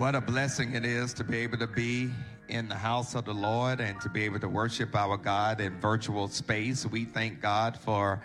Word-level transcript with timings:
What 0.00 0.14
a 0.14 0.20
blessing 0.22 0.74
it 0.74 0.86
is 0.86 1.12
to 1.12 1.24
be 1.24 1.36
able 1.40 1.58
to 1.58 1.66
be 1.66 2.10
in 2.48 2.70
the 2.70 2.74
house 2.74 3.14
of 3.14 3.26
the 3.26 3.34
Lord 3.34 3.82
and 3.82 4.00
to 4.00 4.08
be 4.08 4.24
able 4.24 4.40
to 4.40 4.48
worship 4.48 4.96
our 4.96 5.18
God 5.18 5.60
in 5.60 5.78
virtual 5.78 6.26
space. 6.28 6.86
We 6.86 7.04
thank 7.04 7.42
God 7.42 7.76
for 7.76 8.22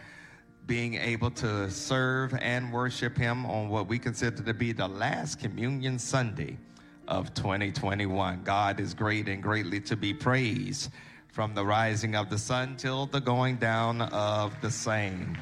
being 0.67 0.93
able 0.93 1.31
to 1.31 1.69
serve 1.69 2.33
and 2.35 2.71
worship 2.71 3.17
Him 3.17 3.45
on 3.45 3.67
what 3.67 3.89
we 3.89 3.99
consider 3.99 4.41
to 4.41 4.53
be 4.53 4.71
the 4.71 4.87
last 4.87 5.41
Communion 5.41 5.99
Sunday 5.99 6.57
of 7.09 7.33
2021. 7.33 8.43
God 8.45 8.79
is 8.79 8.93
great 8.93 9.27
and 9.27 9.43
greatly 9.43 9.81
to 9.81 9.97
be 9.97 10.13
praised 10.13 10.91
from 11.27 11.53
the 11.53 11.65
rising 11.65 12.15
of 12.15 12.29
the 12.29 12.37
sun 12.37 12.77
till 12.77 13.05
the 13.07 13.19
going 13.19 13.57
down 13.57 14.01
of 14.01 14.55
the 14.61 14.71
same. 14.71 15.37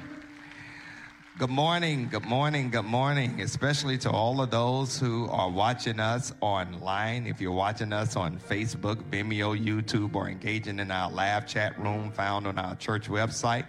Good 1.40 1.50
morning, 1.50 2.10
good 2.10 2.26
morning, 2.26 2.70
good 2.70 2.86
morning, 2.86 3.42
especially 3.42 3.98
to 3.98 4.12
all 4.12 4.40
of 4.40 4.52
those 4.52 5.00
who 5.00 5.28
are 5.30 5.50
watching 5.50 6.00
us 6.00 6.32
online. 6.42 7.26
If 7.26 7.42
you're 7.42 7.52
watching 7.52 7.92
us 7.92 8.16
on 8.16 8.38
Facebook, 8.38 8.98
Vimeo, 9.10 9.60
YouTube, 9.60 10.14
or 10.14 10.30
engaging 10.30 10.78
in 10.78 10.92
our 10.92 11.10
live 11.10 11.48
chat 11.48 11.78
room 11.80 12.12
found 12.12 12.46
on 12.46 12.60
our 12.60 12.76
church 12.76 13.10
website, 13.10 13.66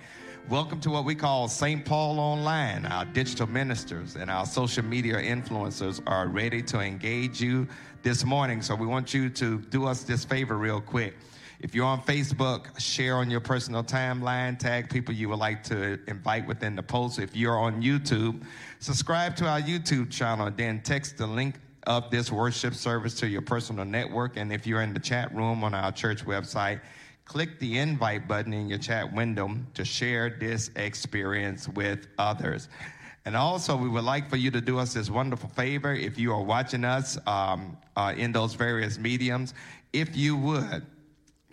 welcome 0.51 0.79
to 0.83 0.91
what 0.91 1.07
we 1.07 1.15
call 1.15 1.49
St. 1.49 1.83
Paul 1.87 2.21
Online. 2.21 2.85
Our 2.85 3.07
digital 3.07 3.47
ministers 3.47 4.15
and 4.15 4.31
our 4.31 4.45
social 4.45 4.85
media 4.85 5.15
influencers 5.15 6.03
are 6.07 6.29
ready 6.29 6.61
to 6.65 6.81
engage 6.81 7.41
you 7.41 7.67
this 8.03 8.27
morning. 8.27 8.61
So 8.61 8.75
we 8.75 8.87
want 8.87 9.15
you 9.15 9.31
to 9.31 9.59
do 9.59 9.87
us 9.87 10.03
this 10.03 10.23
favor 10.23 10.59
real 10.59 10.83
quick 10.83 11.15
if 11.65 11.75
you're 11.75 11.87
on 11.87 12.03
Facebook, 12.03 12.79
share 12.79 13.17
on 13.17 13.31
your 13.31 13.41
personal 13.41 13.83
timeline, 13.83 14.59
tag 14.59 14.91
people 14.91 15.15
you 15.15 15.31
would 15.31 15.39
like 15.39 15.65
to 15.65 15.99
invite 16.09 16.47
within 16.47 16.77
the 16.77 16.83
post. 16.83 17.19
If 17.19 17.35
you're 17.35 17.59
on 17.59 17.81
YouTube, 17.81 18.43
subscribe 18.81 19.35
to 19.37 19.47
our 19.49 19.63
YouTube 19.63 20.11
channel 20.11 20.51
then 20.55 20.83
text 20.83 21.17
the 21.17 21.27
link 21.27 21.55
of 21.87 22.11
this 22.11 22.31
worship 22.31 22.75
service 22.75 23.15
to 23.15 23.27
your 23.27 23.41
personal 23.41 23.87
network. 23.87 24.37
And 24.37 24.53
if 24.53 24.67
you're 24.67 24.83
in 24.83 24.93
the 24.93 25.01
chat 25.01 25.35
room 25.35 25.65
on 25.65 25.73
our 25.73 25.91
church 25.91 26.27
website, 26.27 26.83
click 27.25 27.59
the 27.61 27.79
invite 27.79 28.29
button 28.29 28.53
in 28.53 28.69
your 28.69 28.79
chat 28.79 29.11
window 29.11 29.57
to 29.73 29.87
share 29.87 30.37
this 30.39 30.71
experience 30.77 31.67
with 31.67 32.09
others. 32.19 32.69
And 33.25 33.35
also, 33.35 33.75
we 33.75 33.89
would 33.89 34.05
like 34.05 34.29
for 34.29 34.37
you 34.37 34.51
to 34.51 34.61
do 34.61 34.79
us 34.79 34.93
this 34.93 35.09
wonderful 35.09 35.49
favor 35.49 35.95
if 35.95 36.19
you 36.19 36.31
are 36.31 36.43
watching 36.43 36.85
us 36.85 37.17
um, 37.27 37.79
uh, 37.97 38.13
in 38.15 38.33
those 38.33 38.53
various 38.53 38.99
mediums. 38.99 39.55
If 39.95 40.15
you 40.15 40.37
would, 40.37 40.85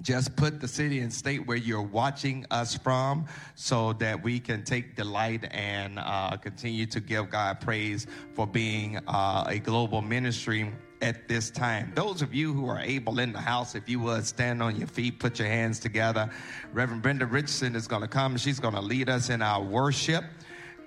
just 0.02 0.36
put 0.36 0.60
the 0.60 0.68
city 0.68 1.00
and 1.00 1.14
state 1.14 1.46
where 1.46 1.58
you're 1.58 1.82
watching 1.82 2.46
us 2.52 2.76
from 2.76 3.26
so 3.56 3.94
that 3.94 4.22
we 4.22 4.40
can 4.40 4.64
take 4.64 4.96
delight 4.96 5.48
and 5.52 6.00
uh, 6.00 6.36
continue 6.38 6.86
to 6.88 7.00
give 7.00 7.30
God 7.30 7.62
praise 7.62 8.08
for 8.34 8.48
being 8.48 9.00
uh, 9.08 9.46
a 9.48 9.60
global 9.60 10.02
ministry 10.02 10.72
at 11.02 11.28
this 11.28 11.50
time. 11.50 11.92
Those 11.96 12.22
of 12.22 12.34
you 12.34 12.54
who 12.54 12.68
are 12.68 12.80
able 12.80 13.20
in 13.20 13.34
the 13.34 13.40
house, 13.40 13.76
if 13.76 13.90
you 13.90 14.00
would 14.02 14.26
stand 14.26 14.62
on 14.62 14.76
your 14.76 14.88
feet, 14.88 15.20
put 15.20 15.40
your 15.40 15.48
hands 15.48 15.80
together. 15.80 16.30
Reverend 16.74 17.02
Brenda 17.02 17.26
Richardson 17.26 17.76
is 17.76 17.88
going 17.88 18.02
to 18.02 18.08
come. 18.08 18.38
She's 18.38 18.60
going 18.60 18.76
to 18.76 18.82
lead 18.82 19.10
us 19.10 19.30
in 19.30 19.42
our 19.42 19.62
worship. 19.62 20.24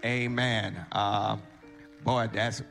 Amen. 0.04 0.84
Uh, 0.92 1.38
boy, 2.04 2.28
that's 2.32 2.62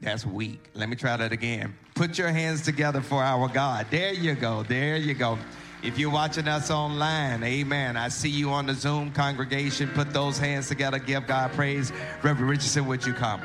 that's 0.00 0.26
weak. 0.26 0.70
Let 0.74 0.90
me 0.90 0.96
try 0.96 1.16
that 1.16 1.32
again. 1.32 1.74
Put 1.94 2.18
your 2.18 2.28
hands 2.28 2.60
together 2.60 3.00
for 3.00 3.22
our 3.22 3.48
God. 3.48 3.86
There 3.90 4.12
you 4.12 4.34
go. 4.34 4.62
There 4.62 4.96
you 4.96 5.14
go. 5.14 5.38
If 5.82 5.98
you're 5.98 6.10
watching 6.10 6.48
us 6.48 6.70
online, 6.70 7.42
amen. 7.42 7.96
I 7.96 8.08
see 8.08 8.30
you 8.30 8.50
on 8.50 8.66
the 8.66 8.74
Zoom 8.74 9.12
congregation. 9.12 9.88
Put 9.90 10.12
those 10.12 10.38
hands 10.38 10.68
together. 10.68 10.98
Give 10.98 11.26
God 11.26 11.52
praise. 11.52 11.92
Reverend 12.22 12.48
Richardson, 12.48 12.86
would 12.86 13.04
you 13.04 13.12
come? 13.12 13.42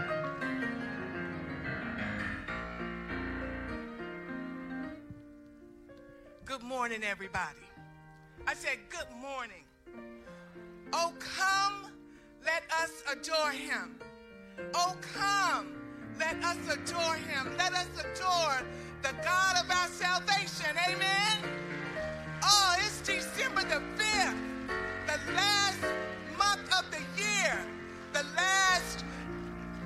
Good 6.46 6.64
morning, 6.64 7.04
everybody. 7.04 7.60
I 8.48 8.54
said, 8.54 8.78
Good 8.90 9.12
morning. 9.22 9.64
Oh, 10.94 11.14
come, 11.20 11.92
let 12.46 12.64
us 12.82 13.04
adore 13.12 13.52
him. 13.52 14.00
Oh, 14.74 14.96
come, 15.14 15.74
let 16.20 16.36
us 16.44 16.58
adore 16.70 17.16
him. 17.16 17.56
Let 17.58 17.74
us 17.74 17.88
adore 18.00 18.66
the 19.02 19.14
God 19.24 19.64
of 19.64 19.70
our 19.70 19.88
salvation. 19.88 20.76
Amen. 20.90 21.62
Oh, 22.44 22.76
it's 22.80 23.02
December 23.02 23.62
the 23.62 23.82
5th, 23.98 24.38
the 25.08 25.34
last 25.34 25.82
month 26.38 26.68
of 26.78 26.86
the 26.92 27.02
year, 27.22 27.58
the 28.14 28.24
last 28.36 29.04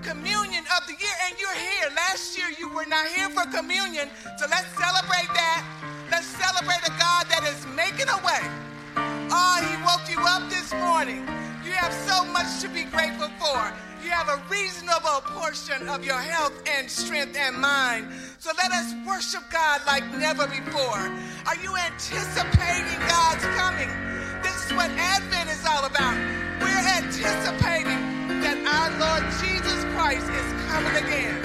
communion 0.04 0.64
of 0.78 0.88
the 0.88 0.94
year, 0.94 1.16
and 1.28 1.36
you're 1.40 1.54
here. 1.54 1.90
Last 1.96 2.38
year 2.38 2.48
you 2.58 2.70
were 2.70 2.86
not 2.86 3.08
here 3.08 3.30
for 3.30 3.44
communion, 3.52 4.10
so 4.38 4.46
let's 4.50 4.70
celebrate 4.78 5.30
that. 5.34 5.66
Let's 6.12 6.28
celebrate 6.28 6.84
a 6.86 6.94
God 7.00 7.26
that 7.30 7.44
is 7.44 7.66
making 7.76 8.10
a 8.10 8.18
way. 8.26 8.44
Oh, 9.32 9.58
He 9.66 9.76
woke 9.84 10.08
you 10.10 10.24
up 10.26 10.50
this 10.50 10.74
morning. 10.74 11.28
You 11.66 11.72
have 11.72 11.94
so 12.08 12.24
much 12.26 12.62
to 12.62 12.70
be 12.70 12.84
grateful 12.84 13.30
for. 13.40 13.74
You 14.04 14.12
have 14.12 14.30
a 14.30 14.40
reasonable 14.52 15.22
portion 15.34 15.90
of 15.90 16.06
your 16.06 16.20
health 16.20 16.54
and 16.70 16.90
strength 16.90 17.36
and 17.36 17.58
mind. 17.58 18.08
So 18.38 18.52
let 18.56 18.72
us 18.72 18.94
worship 19.08 19.42
God 19.52 19.82
like 19.88 20.06
never 20.14 20.46
before. 20.46 21.10
Are 21.48 21.56
you 21.58 21.78
anticipating 21.78 23.00
God's 23.08 23.46
coming? 23.54 23.90
This 24.42 24.66
is 24.66 24.74
what 24.74 24.90
Advent 24.90 25.48
is 25.48 25.64
all 25.64 25.86
about. 25.86 26.18
We're 26.60 26.86
anticipating 26.98 28.02
that 28.42 28.58
our 28.66 28.90
Lord 28.98 29.32
Jesus 29.40 29.84
Christ 29.94 30.28
is 30.28 30.54
coming 30.72 30.96
again. 31.06 31.40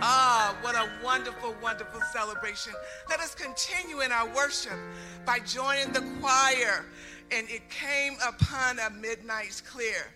Ah, 0.00 0.56
what 0.62 0.74
a 0.74 0.88
wonderful, 1.04 1.54
wonderful 1.62 2.00
celebration. 2.14 2.72
Let 3.10 3.20
us 3.20 3.34
continue 3.34 4.00
in 4.00 4.10
our 4.10 4.26
worship 4.34 4.78
by 5.26 5.40
joining 5.40 5.92
the 5.92 6.00
choir. 6.18 6.86
And 7.30 7.46
it 7.50 7.68
came 7.68 8.16
upon 8.26 8.78
a 8.78 8.88
midnight's 8.88 9.60
clear. 9.60 10.10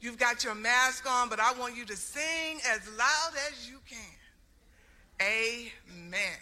You've 0.00 0.18
got 0.18 0.44
your 0.44 0.54
mask 0.54 1.10
on, 1.10 1.28
but 1.28 1.40
I 1.40 1.52
want 1.54 1.76
you 1.76 1.84
to 1.86 1.96
sing 1.96 2.60
as 2.70 2.88
loud 2.96 3.32
as 3.50 3.68
you 3.68 3.80
can. 3.88 3.98
Amen. 5.20 6.38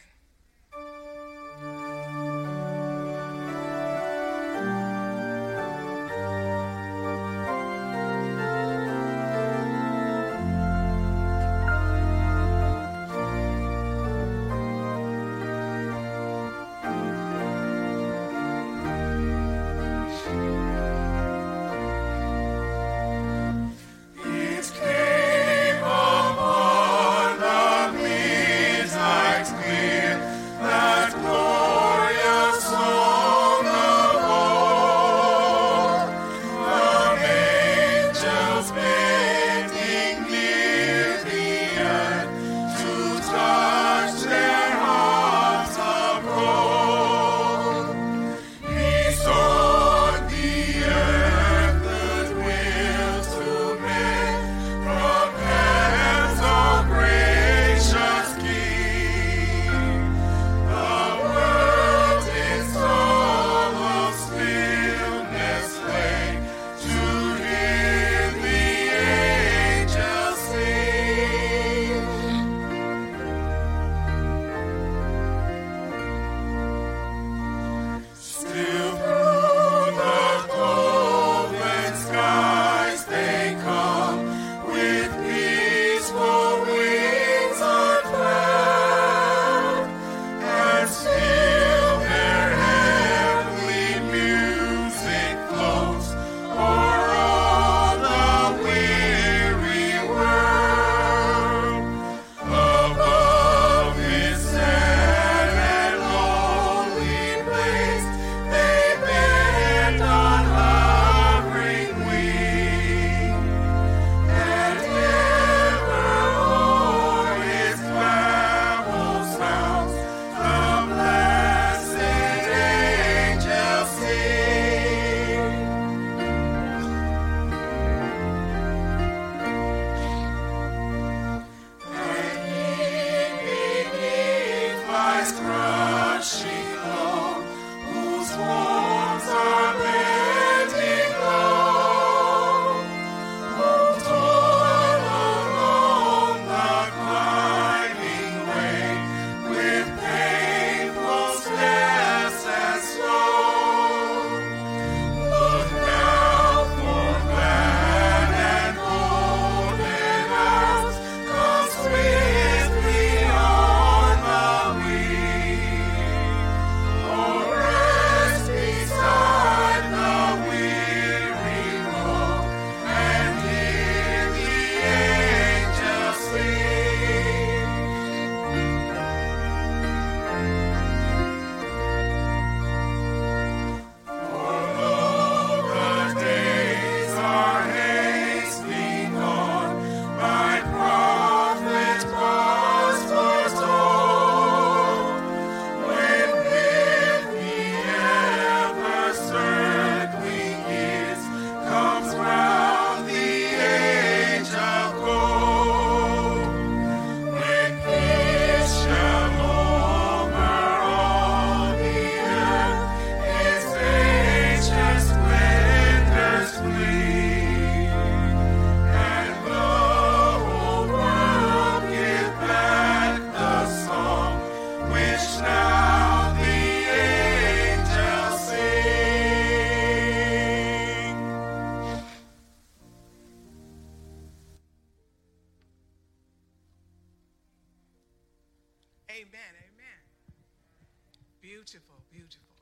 Beautiful, 241.44 242.00
beautiful. 242.10 242.56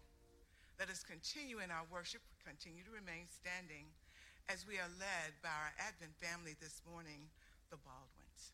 Let 0.77 0.91
us 0.91 1.05
continue 1.05 1.61
in 1.61 1.71
our 1.71 1.87
worship, 1.89 2.21
continue 2.45 2.83
to 2.83 2.91
remain 2.91 3.31
standing 3.31 3.87
as 4.49 4.67
we 4.67 4.75
are 4.75 4.91
led 4.99 5.31
by 5.41 5.51
our 5.51 5.71
Advent 5.79 6.11
family 6.19 6.57
this 6.61 6.83
morning, 6.91 7.31
the 7.71 7.77
Baldwins. 7.77 8.51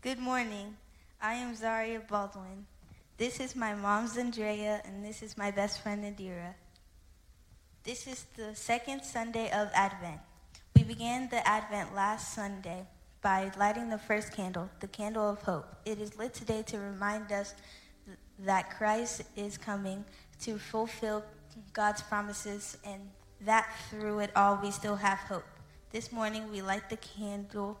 Good 0.00 0.18
morning. 0.18 0.74
I 1.20 1.34
am 1.34 1.54
Zaria 1.54 2.00
Baldwin. 2.00 2.64
This 3.18 3.38
is 3.40 3.54
my 3.54 3.74
mom, 3.74 4.08
Zandrea, 4.08 4.80
and 4.86 5.04
this 5.04 5.22
is 5.22 5.36
my 5.36 5.50
best 5.50 5.82
friend, 5.82 6.02
Nadira. 6.02 6.54
This 7.82 8.06
is 8.06 8.24
the 8.38 8.54
second 8.54 9.04
Sunday 9.04 9.50
of 9.50 9.68
Advent. 9.74 10.20
We 10.74 10.82
began 10.84 11.28
the 11.28 11.46
Advent 11.46 11.94
last 11.94 12.32
Sunday 12.34 12.86
by 13.24 13.50
lighting 13.58 13.88
the 13.88 13.96
first 13.96 14.32
candle, 14.32 14.68
the 14.80 14.86
candle 14.86 15.30
of 15.30 15.40
hope. 15.40 15.64
It 15.86 15.98
is 15.98 16.18
lit 16.18 16.34
today 16.34 16.62
to 16.66 16.78
remind 16.78 17.32
us 17.32 17.54
th- 18.04 18.18
that 18.40 18.76
Christ 18.76 19.22
is 19.34 19.56
coming 19.56 20.04
to 20.42 20.58
fulfill 20.58 21.24
God's 21.72 22.02
promises 22.02 22.76
and 22.84 23.00
that 23.40 23.66
through 23.88 24.18
it 24.18 24.30
all 24.36 24.60
we 24.62 24.70
still 24.70 24.96
have 24.96 25.18
hope. 25.20 25.46
This 25.90 26.12
morning 26.12 26.50
we 26.52 26.60
light 26.60 26.90
the 26.90 26.98
candle, 26.98 27.80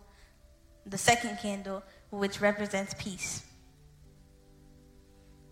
the 0.86 0.96
second 0.96 1.38
candle, 1.42 1.82
which 2.08 2.40
represents 2.40 2.94
peace. 2.98 3.44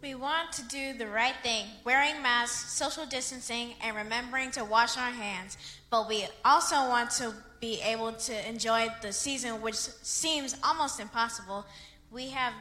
We 0.00 0.14
want 0.14 0.52
to 0.52 0.62
do 0.68 0.94
the 0.94 1.06
right 1.06 1.36
thing, 1.42 1.66
wearing 1.84 2.22
masks, 2.22 2.72
social 2.72 3.04
distancing, 3.04 3.74
and 3.82 3.94
remembering 3.94 4.52
to 4.52 4.64
wash 4.64 4.96
our 4.96 5.12
hands. 5.12 5.58
But 5.90 6.08
we 6.08 6.26
also 6.46 6.76
want 6.88 7.10
to 7.12 7.34
be 7.62 7.80
able 7.80 8.12
to 8.12 8.48
enjoy 8.48 8.88
the 9.02 9.12
season, 9.12 9.62
which 9.62 9.76
seems 9.76 10.56
almost 10.64 10.98
impossible. 10.98 11.64
We 12.10 12.28
have 12.30 12.52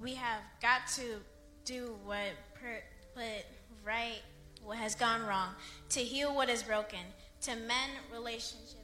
we 0.00 0.14
have 0.14 0.40
got 0.62 0.88
to 0.96 1.20
do 1.66 1.94
what 2.04 2.32
per, 2.54 2.80
put 3.14 3.44
right 3.84 4.22
what 4.64 4.78
has 4.78 4.94
gone 4.94 5.26
wrong, 5.26 5.50
to 5.90 6.00
heal 6.00 6.34
what 6.34 6.48
is 6.48 6.62
broken, 6.62 7.00
to 7.42 7.50
mend 7.50 7.92
relationships 8.12 8.80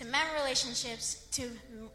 to 0.00 0.06
mend 0.06 0.30
relationships, 0.34 1.26
to 1.30 1.50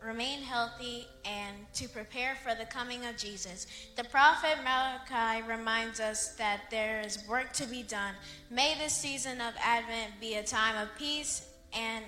remain 0.06 0.40
healthy, 0.40 1.08
and 1.26 1.56
to 1.74 1.88
prepare 1.90 2.36
for 2.36 2.54
the 2.54 2.66
coming 2.66 3.04
of 3.06 3.18
Jesus. 3.18 3.66
The 3.96 4.04
prophet 4.04 4.58
Malachi 4.64 5.42
reminds 5.48 6.00
us 6.00 6.36
that 6.36 6.62
there 6.70 7.02
is 7.02 7.28
work 7.28 7.52
to 7.54 7.66
be 7.66 7.82
done. 7.82 8.14
May 8.52 8.76
this 8.78 8.94
season 8.94 9.42
of 9.42 9.56
Advent 9.60 10.12
be 10.22 10.36
a 10.36 10.44
time 10.44 10.78
of 10.78 10.96
peace, 11.00 11.45
and 11.76 12.06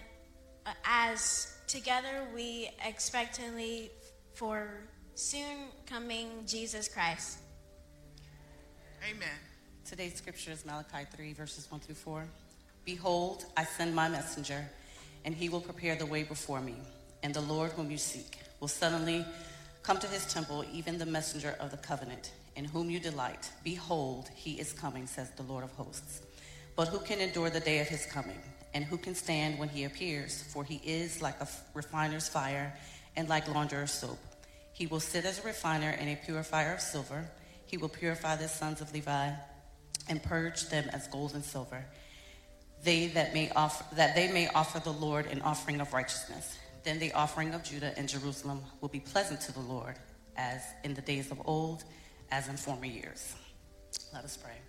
uh, 0.65 0.71
as 0.85 1.53
together 1.67 2.25
we 2.33 2.69
expectantly 2.85 3.91
for 4.33 4.69
soon 5.15 5.67
coming 5.85 6.29
Jesus 6.45 6.87
Christ. 6.87 7.39
Amen. 9.03 9.27
Today's 9.85 10.15
scripture 10.15 10.51
is 10.51 10.65
Malachi 10.65 11.05
3, 11.15 11.33
verses 11.33 11.69
1 11.71 11.79
through 11.81 11.95
4. 11.95 12.27
Behold, 12.85 13.45
I 13.55 13.63
send 13.63 13.95
my 13.95 14.07
messenger 14.09 14.65
and 15.25 15.35
he 15.35 15.49
will 15.49 15.61
prepare 15.61 15.95
the 15.95 16.05
way 16.05 16.23
before 16.23 16.61
me. 16.61 16.75
And 17.23 17.33
the 17.33 17.41
Lord 17.41 17.71
whom 17.71 17.91
you 17.91 17.97
seek 17.97 18.37
will 18.59 18.67
suddenly 18.67 19.25
come 19.83 19.97
to 19.99 20.07
his 20.07 20.25
temple, 20.31 20.65
even 20.71 20.97
the 20.97 21.05
messenger 21.05 21.55
of 21.59 21.71
the 21.71 21.77
covenant, 21.77 22.31
in 22.55 22.65
whom 22.65 22.89
you 22.89 22.99
delight. 22.99 23.49
Behold, 23.63 24.29
he 24.35 24.53
is 24.59 24.73
coming, 24.73 25.07
says 25.07 25.29
the 25.31 25.43
Lord 25.43 25.63
of 25.63 25.71
hosts. 25.71 26.21
But 26.75 26.89
who 26.89 26.99
can 26.99 27.19
endure 27.19 27.49
the 27.49 27.59
day 27.59 27.79
of 27.79 27.87
his 27.87 28.05
coming? 28.05 28.39
And 28.77 28.85
who 28.85 28.97
can 28.97 29.15
stand 29.15 29.57
when 29.57 29.69
he 29.69 29.85
appears? 29.85 30.43
For 30.53 30.63
he 30.63 30.79
is 30.85 31.19
like 31.19 31.41
a 31.41 31.47
refiner's 31.73 32.29
fire 32.29 32.77
and 33.15 33.27
like 33.27 33.47
launderer's 33.47 33.91
soap. 33.91 34.19
He 34.71 34.85
will 34.85 34.99
sit 34.99 35.25
as 35.25 35.39
a 35.39 35.41
refiner 35.41 35.89
and 35.89 36.07
a 36.07 36.15
purifier 36.15 36.75
of 36.75 36.81
silver. 36.81 37.27
He 37.65 37.77
will 37.77 37.89
purify 37.89 38.35
the 38.35 38.47
sons 38.47 38.79
of 38.79 38.93
Levi 38.93 39.31
and 40.07 40.21
purge 40.21 40.69
them 40.69 40.87
as 40.93 41.07
gold 41.07 41.33
and 41.33 41.43
silver 41.43 41.83
they 42.83 43.07
that 43.07 43.33
may 43.33 43.49
offer 43.55 43.83
that 43.95 44.15
they 44.15 44.31
may 44.31 44.47
offer 44.49 44.79
the 44.79 44.93
Lord 44.93 45.25
an 45.27 45.41
offering 45.41 45.81
of 45.81 45.93
righteousness. 45.93 46.57
Then 46.83 46.99
the 46.99 47.11
offering 47.13 47.53
of 47.53 47.63
Judah 47.63 47.97
and 47.97 48.07
Jerusalem 48.07 48.61
will 48.81 48.89
be 48.89 48.99
pleasant 48.99 49.41
to 49.41 49.51
the 49.51 49.59
Lord, 49.59 49.95
as 50.35 50.61
in 50.83 50.93
the 50.93 51.01
days 51.01 51.31
of 51.31 51.41
old, 51.45 51.83
as 52.31 52.47
in 52.47 52.55
former 52.55 52.85
years. 52.85 53.35
Let 54.13 54.23
us 54.23 54.37
pray. 54.37 54.66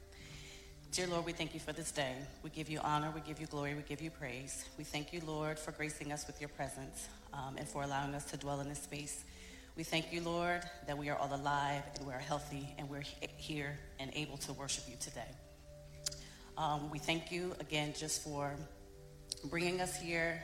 Dear 0.91 1.07
Lord, 1.07 1.27
we 1.27 1.33
thank 1.33 1.53
you 1.53 1.61
for 1.61 1.75
this 1.75 1.93
day. 1.93 2.15
We 2.43 2.49
give 2.49 2.71
you 2.71 2.81
honor, 2.81 3.13
we 3.15 3.21
give 3.21 3.41
you 3.41 3.47
glory, 3.47 3.75
we 3.75 3.83
give 3.83 4.01
you 4.01 4.11
praise. 4.11 4.65
We 4.79 4.85
thank 4.85 5.13
you, 5.13 5.21
Lord, 5.27 5.59
for 5.59 5.71
gracing 5.71 6.13
us 6.13 6.27
with 6.27 6.41
your 6.41 6.49
presence 6.49 7.09
um, 7.35 7.57
and 7.59 7.69
for 7.69 7.83
allowing 7.83 8.15
us 8.15 8.25
to 8.31 8.39
dwell 8.39 8.61
in 8.61 8.71
this 8.71 8.83
space. 8.83 9.23
We 9.77 9.85
thank 9.85 10.13
you, 10.13 10.23
Lord, 10.23 10.63
that 10.87 10.97
we 10.97 11.11
are 11.11 11.17
all 11.17 11.33
alive 11.35 11.83
and 11.95 12.07
we're 12.07 12.15
healthy 12.15 12.75
and 12.79 12.89
we're 12.89 13.05
here 13.37 13.79
and 14.01 14.11
able 14.15 14.39
to 14.39 14.53
worship 14.55 14.85
you 14.89 14.97
today. 14.99 15.29
Um, 16.57 16.91
we 16.91 16.99
thank 16.99 17.31
you 17.31 17.55
again 17.61 17.93
just 17.97 18.25
for 18.25 18.57
bringing 19.45 19.83
us 19.83 19.95
here 20.01 20.43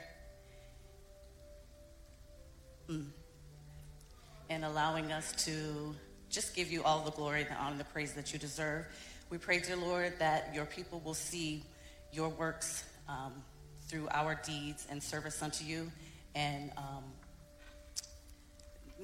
mm, 2.87 3.07
and 4.51 4.63
allowing 4.63 5.11
us 5.11 5.33
to 5.45 5.95
just 6.29 6.55
give 6.55 6.71
you 6.71 6.83
all 6.83 7.03
the 7.03 7.11
glory, 7.11 7.43
the 7.43 7.55
honor, 7.55 7.77
the 7.77 7.83
praise 7.85 8.13
that 8.13 8.31
you 8.31 8.37
deserve. 8.37 8.85
We 9.29 9.39
pray, 9.39 9.59
dear 9.59 9.75
Lord, 9.75 10.13
that 10.19 10.53
your 10.53 10.65
people 10.65 11.01
will 11.03 11.15
see 11.15 11.63
your 12.11 12.29
works 12.29 12.83
um, 13.09 13.33
through 13.87 14.07
our 14.11 14.39
deeds 14.45 14.85
and 14.89 15.01
service 15.01 15.41
unto 15.41 15.65
you, 15.65 15.91
and 16.35 16.71
um, 16.77 17.03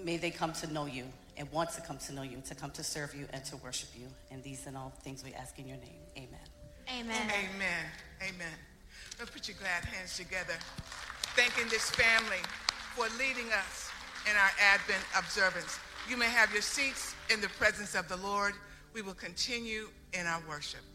may 0.04 0.18
they 0.18 0.30
come 0.30 0.54
to 0.54 0.72
know 0.72 0.86
you 0.86 1.06
and 1.38 1.51
want 1.51 1.72
to 1.72 1.82
come 1.82 1.98
to 1.98 2.13
know 2.13 2.22
you, 2.22 2.42
to 2.46 2.56
come 2.56 2.70
to 2.72 2.84
serve 2.84 3.16
you 3.16 3.28
and 3.34 3.44
to 3.46 3.58
worship 3.58 3.90
you. 3.98 4.06
And 4.30 4.44
these 4.44 4.68
and 4.68 4.78
all 4.78 4.94
things 5.04 5.24
we 5.24 5.34
ask 5.34 5.58
in 5.58 5.68
your 5.68 5.78
name. 5.78 6.01
Amen. 6.16 6.30
Amen. 6.88 7.32
Amen. 7.56 7.86
Amen. 8.22 8.54
Let's 9.18 9.32
put 9.32 9.48
your 9.48 9.58
glad 9.58 9.86
hands 9.86 10.18
together. 10.18 10.54
Thanking 11.36 11.68
this 11.70 11.90
family 11.90 12.42
for 12.96 13.06
leading 13.18 13.51
us 13.54 13.90
in 14.30 14.36
our 14.36 14.51
Advent 14.74 15.04
observance. 15.18 15.80
You 16.08 16.18
may 16.18 16.28
have 16.28 16.51
your 16.51 16.62
seats 16.62 17.16
in 17.32 17.42
the 17.42 17.50
presence 17.50 17.96
of 17.96 18.08
the 18.08 18.18
Lord. 18.18 18.54
We 18.94 19.01
will 19.01 19.13
continue 19.13 19.88
in 20.13 20.27
our 20.27 20.41
worship. 20.48 20.90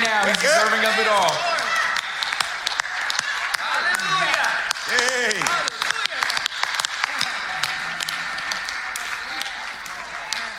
Right 0.00 0.08
now. 0.08 0.26
He's 0.26 0.38
deserving 0.38 0.84
of 0.86 0.98
it 0.98 1.08
all. 1.08 1.30
Hey. 4.88 5.40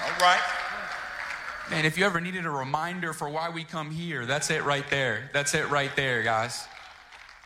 All 0.04 0.20
right. 0.22 0.42
Man, 1.72 1.86
if 1.86 1.98
you 1.98 2.06
ever 2.06 2.22
needed 2.22 2.46
a 2.46 2.52
reminder 2.52 3.14
for 3.14 3.30
why 3.30 3.50
we 3.50 3.64
come 3.64 3.90
here, 3.90 4.28
that's 4.28 4.52
it 4.52 4.64
right 4.64 4.88
there. 4.92 5.32
That's 5.34 5.56
it 5.56 5.68
right 5.72 5.96
there, 5.96 6.22
guys. 6.22 6.68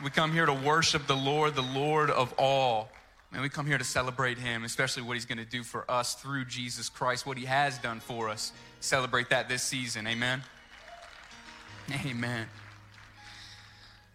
We 0.04 0.10
come 0.10 0.34
here 0.34 0.46
to 0.46 0.54
worship 0.54 1.08
the 1.08 1.16
Lord, 1.16 1.56
the 1.56 1.62
Lord 1.62 2.10
of 2.10 2.34
all. 2.38 2.90
Man, 3.32 3.42
we 3.42 3.48
come 3.48 3.68
here 3.68 3.78
to 3.78 3.86
celebrate 3.86 4.38
Him, 4.38 4.66
especially 4.66 5.04
what 5.04 5.14
He's 5.14 5.26
going 5.26 5.38
to 5.38 5.46
do 5.46 5.64
for 5.64 5.90
us 5.90 6.16
through 6.16 6.46
Jesus 6.46 6.90
Christ, 6.90 7.26
what 7.26 7.38
He 7.38 7.46
has 7.46 7.78
done 7.78 8.02
for 8.02 8.28
us. 8.28 8.52
Celebrate 8.82 9.30
that 9.30 9.48
this 9.48 9.64
season. 9.64 10.08
Amen. 10.08 10.44
Amen. 12.06 12.48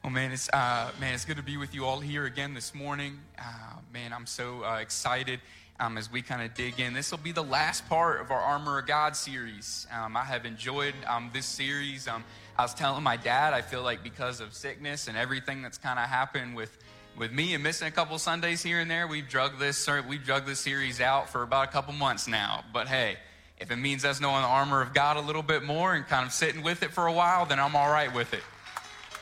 Oh 0.03 0.11
man, 0.11 0.33
it's 0.33 0.49
uh, 0.49 0.91
man, 0.99 1.15
it's 1.15 1.25
good 1.25 1.37
to 1.37 1.43
be 1.43 1.57
with 1.57 1.73
you 1.73 1.85
all 1.85 2.01
here 2.01 2.25
again 2.25 2.53
this 2.53 2.75
morning. 2.75 3.21
Uh, 3.39 3.77
man, 3.93 4.13
I'm 4.13 4.27
so 4.27 4.65
uh, 4.65 4.79
excited 4.79 5.39
um, 5.79 5.97
as 5.97 6.11
we 6.11 6.21
kind 6.21 6.43
of 6.43 6.53
dig 6.55 6.81
in. 6.81 6.95
This 6.95 7.13
will 7.13 7.19
be 7.19 7.31
the 7.31 7.45
last 7.45 7.89
part 7.89 8.21
of 8.21 8.33
our 8.33 8.41
Armor 8.41 8.81
of 8.81 8.89
God 8.89 9.15
series. 9.15 9.87
Um, 9.97 10.17
I 10.17 10.25
have 10.25 10.47
enjoyed 10.47 10.95
um, 11.07 11.31
this 11.33 11.47
series. 11.47 12.09
Um, 12.09 12.25
I 12.59 12.63
was 12.63 12.75
telling 12.75 13.05
my 13.05 13.17
dad, 13.17 13.55
I 13.55 13.63
feel 13.63 13.85
like 13.85 14.03
because 14.03 14.41
of 14.41 14.53
sickness 14.53 15.07
and 15.07 15.17
everything 15.17 15.63
that's 15.63 15.79
kind 15.79 16.01
of 16.01 16.07
happened 16.07 16.57
with 16.57 16.77
with 17.17 17.31
me 17.31 17.55
and 17.55 17.63
missing 17.63 17.87
a 17.87 17.93
couple 17.93 18.19
Sundays 18.19 18.65
here 18.65 18.81
and 18.81 18.91
there, 18.91 19.07
we've 19.07 19.29
drug 19.29 19.61
this 19.61 19.89
we've 20.09 20.25
drug 20.25 20.45
this 20.45 20.59
series 20.59 21.01
out 21.01 21.29
for 21.29 21.43
about 21.45 21.69
a 21.69 21.71
couple 21.71 21.93
months 21.93 22.27
now. 22.27 22.65
But 22.73 22.89
hey. 22.89 23.19
If 23.61 23.71
it 23.71 23.77
means 23.77 24.07
us 24.07 24.21
knowing 24.21 24.41
the 24.41 24.49
armor 24.49 24.81
of 24.81 24.95
God 24.95 25.19
a 25.19 25.21
little 25.21 25.43
bit 25.43 25.63
more 25.63 25.95
and 25.95 26.07
kind 26.07 26.27
of 26.27 26.33
sitting 26.33 26.63
with 26.63 26.83
it 26.83 26.93
for 26.93 27.07
a 27.07 27.13
while, 27.13 27.45
then 27.45 27.61
I'm 27.61 27.77
all 27.77 27.91
right 27.91 28.13
with 28.13 28.33
it. 28.33 28.43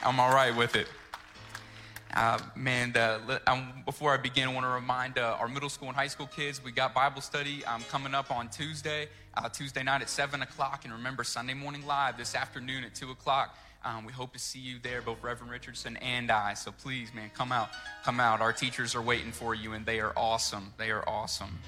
I'm 0.05 0.21
all 0.21 0.33
right 0.33 0.57
with 0.57 0.77
it. 0.77 0.87
Uh, 2.15 2.39
man, 2.57 2.95
um, 3.47 3.83
before 3.85 4.15
I 4.15 4.17
begin, 4.17 4.49
I 4.49 4.55
want 4.55 4.65
to 4.65 4.71
remind 4.71 5.19
uh, 5.19 5.37
our 5.41 5.49
middle 5.49 5.69
school 5.69 5.89
and 5.89 5.97
high 5.97 6.07
school 6.07 6.27
kids 6.27 6.63
we 6.65 6.73
got 6.73 6.95
Bible 6.95 7.21
study 7.21 7.65
um, 7.65 7.83
coming 7.91 8.15
up 8.15 8.31
on 8.31 8.49
Tuesday, 8.49 9.09
uh, 9.35 9.49
Tuesday 9.49 9.83
night 9.83 10.03
at 10.03 10.09
7 10.09 10.41
o'clock. 10.41 10.85
And 10.85 10.95
remember, 10.95 11.25
Sunday 11.25 11.55
morning 11.55 11.85
live 11.87 12.17
this 12.17 12.35
afternoon 12.35 12.85
at 12.85 12.95
2 12.95 13.11
o'clock. 13.11 13.57
Um, 13.85 14.05
we 14.05 14.13
hope 14.13 14.33
to 14.33 14.39
see 14.39 14.59
you 14.59 14.79
there, 14.83 15.03
both 15.03 15.23
Reverend 15.23 15.53
Richardson 15.53 15.97
and 15.99 16.31
I. 16.31 16.55
So 16.55 16.73
please, 16.73 17.13
man, 17.15 17.31
come 17.35 17.53
out. 17.53 17.71
Come 18.05 18.21
out. 18.21 18.41
Our 18.41 18.53
teachers 18.53 18.95
are 18.95 19.03
waiting 19.03 19.33
for 19.33 19.55
you, 19.55 19.73
and 19.73 19.85
they 19.85 20.01
are 20.01 20.13
awesome. 20.17 20.73
They 20.77 20.91
are 20.91 21.09
awesome. 21.09 21.59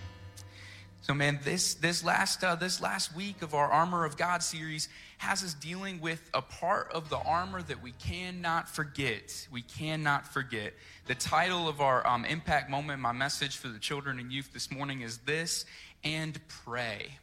So, 1.03 1.15
man, 1.15 1.41
this 1.43 1.75
this 1.75 2.05
last 2.05 2.45
uh, 2.45 2.57
this 2.57 2.81
last 2.81 3.17
week 3.17 3.41
of 3.41 3.55
our 3.55 3.71
Armor 3.71 4.05
of 4.05 4.19
God 4.19 4.43
series 4.43 4.91
has 5.17 5.43
us 5.43 5.55
dealing 5.55 5.99
with 6.01 6.29
a 6.35 6.43
part 6.43 6.93
of 6.93 7.09
the 7.09 7.17
armor 7.17 7.63
that 7.63 7.83
we 7.83 7.93
cannot 7.93 8.69
forget. 8.69 9.49
We 9.51 9.63
cannot 9.63 10.27
forget. 10.27 10.75
The 11.07 11.15
title 11.15 11.69
of 11.69 11.81
our 11.81 12.07
um, 12.07 12.27
impact 12.27 12.69
moment, 12.69 13.01
my 13.01 13.13
message 13.13 13.57
for 13.57 13.69
the 13.69 13.79
children 13.79 14.19
and 14.19 14.31
youth 14.31 14.53
this 14.53 14.71
morning 14.71 15.01
is 15.01 15.19
this: 15.19 15.65
and 16.05 16.39
pray, 16.49 17.19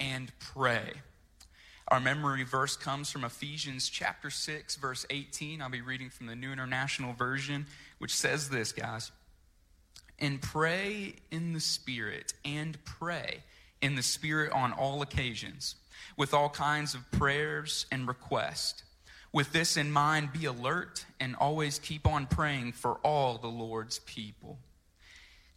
and 0.00 0.32
pray. 0.38 0.92
Our 1.88 2.00
memory 2.00 2.44
verse 2.44 2.78
comes 2.78 3.10
from 3.10 3.24
Ephesians 3.24 3.90
chapter 3.90 4.30
6, 4.30 4.76
verse 4.76 5.04
18. 5.10 5.60
I'll 5.60 5.68
be 5.68 5.82
reading 5.82 6.08
from 6.08 6.28
the 6.28 6.36
New 6.36 6.50
International 6.50 7.12
Version, 7.12 7.66
which 7.98 8.14
says 8.14 8.48
this, 8.48 8.72
guys 8.72 9.12
and 10.22 10.40
pray 10.40 11.16
in 11.30 11.52
the 11.52 11.60
Spirit, 11.60 12.32
and 12.44 12.82
pray 12.84 13.42
in 13.82 13.96
the 13.96 14.02
Spirit 14.02 14.52
on 14.52 14.72
all 14.72 15.02
occasions, 15.02 15.74
with 16.16 16.32
all 16.32 16.48
kinds 16.48 16.94
of 16.94 17.10
prayers 17.10 17.86
and 17.90 18.06
requests. 18.08 18.84
With 19.32 19.52
this 19.52 19.76
in 19.76 19.90
mind, 19.90 20.32
be 20.32 20.44
alert 20.44 21.04
and 21.18 21.34
always 21.36 21.78
keep 21.78 22.06
on 22.06 22.26
praying 22.26 22.72
for 22.72 22.98
all 23.02 23.36
the 23.36 23.48
Lord's 23.48 23.98
people. 24.00 24.58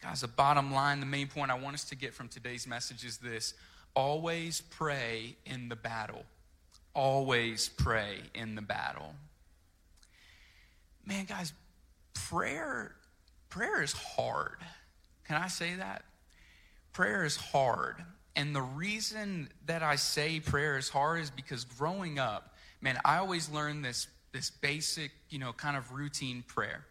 Guys, 0.02 0.22
the 0.22 0.28
bottom 0.28 0.74
line, 0.74 1.00
the 1.00 1.06
main 1.06 1.28
point 1.28 1.52
I 1.52 1.56
want 1.56 1.76
us 1.76 1.84
to 1.86 1.96
get 1.96 2.14
from 2.14 2.28
today's 2.28 2.66
message 2.66 3.06
is 3.06 3.18
this 3.18 3.54
always 3.94 4.62
pray 4.62 5.36
in 5.46 5.70
the 5.70 5.76
battle. 5.76 6.24
Always 6.94 7.70
pray 7.70 8.20
in 8.34 8.56
the 8.56 8.62
battle. 8.62 9.14
Man, 11.06 11.26
guys, 11.26 11.54
prayer 12.14 12.96
prayer 13.56 13.82
is 13.82 13.94
hard. 13.94 14.58
Can 15.26 15.38
I 15.38 15.48
say 15.48 15.76
that? 15.76 16.04
Prayer 16.92 17.24
is 17.24 17.38
hard. 17.38 17.96
And 18.36 18.54
the 18.54 18.62
reason 18.62 19.48
that 19.66 19.82
I 19.82 19.96
say 19.96 20.42
prayer 20.42 20.78
is 20.78 20.90
hard 20.90 21.22
is 21.22 21.30
because 21.30 21.64
growing 21.64 22.20
up, 22.20 22.54
man, 22.82 23.00
I 23.06 23.18
always 23.18 23.50
learned 23.50 23.86
this 23.86 24.08
this 24.34 24.50
basic, 24.50 25.12
you 25.30 25.40
know, 25.40 25.54
kind 25.54 25.78
of 25.78 25.94
routine 25.94 26.44
prayer. 26.46 26.86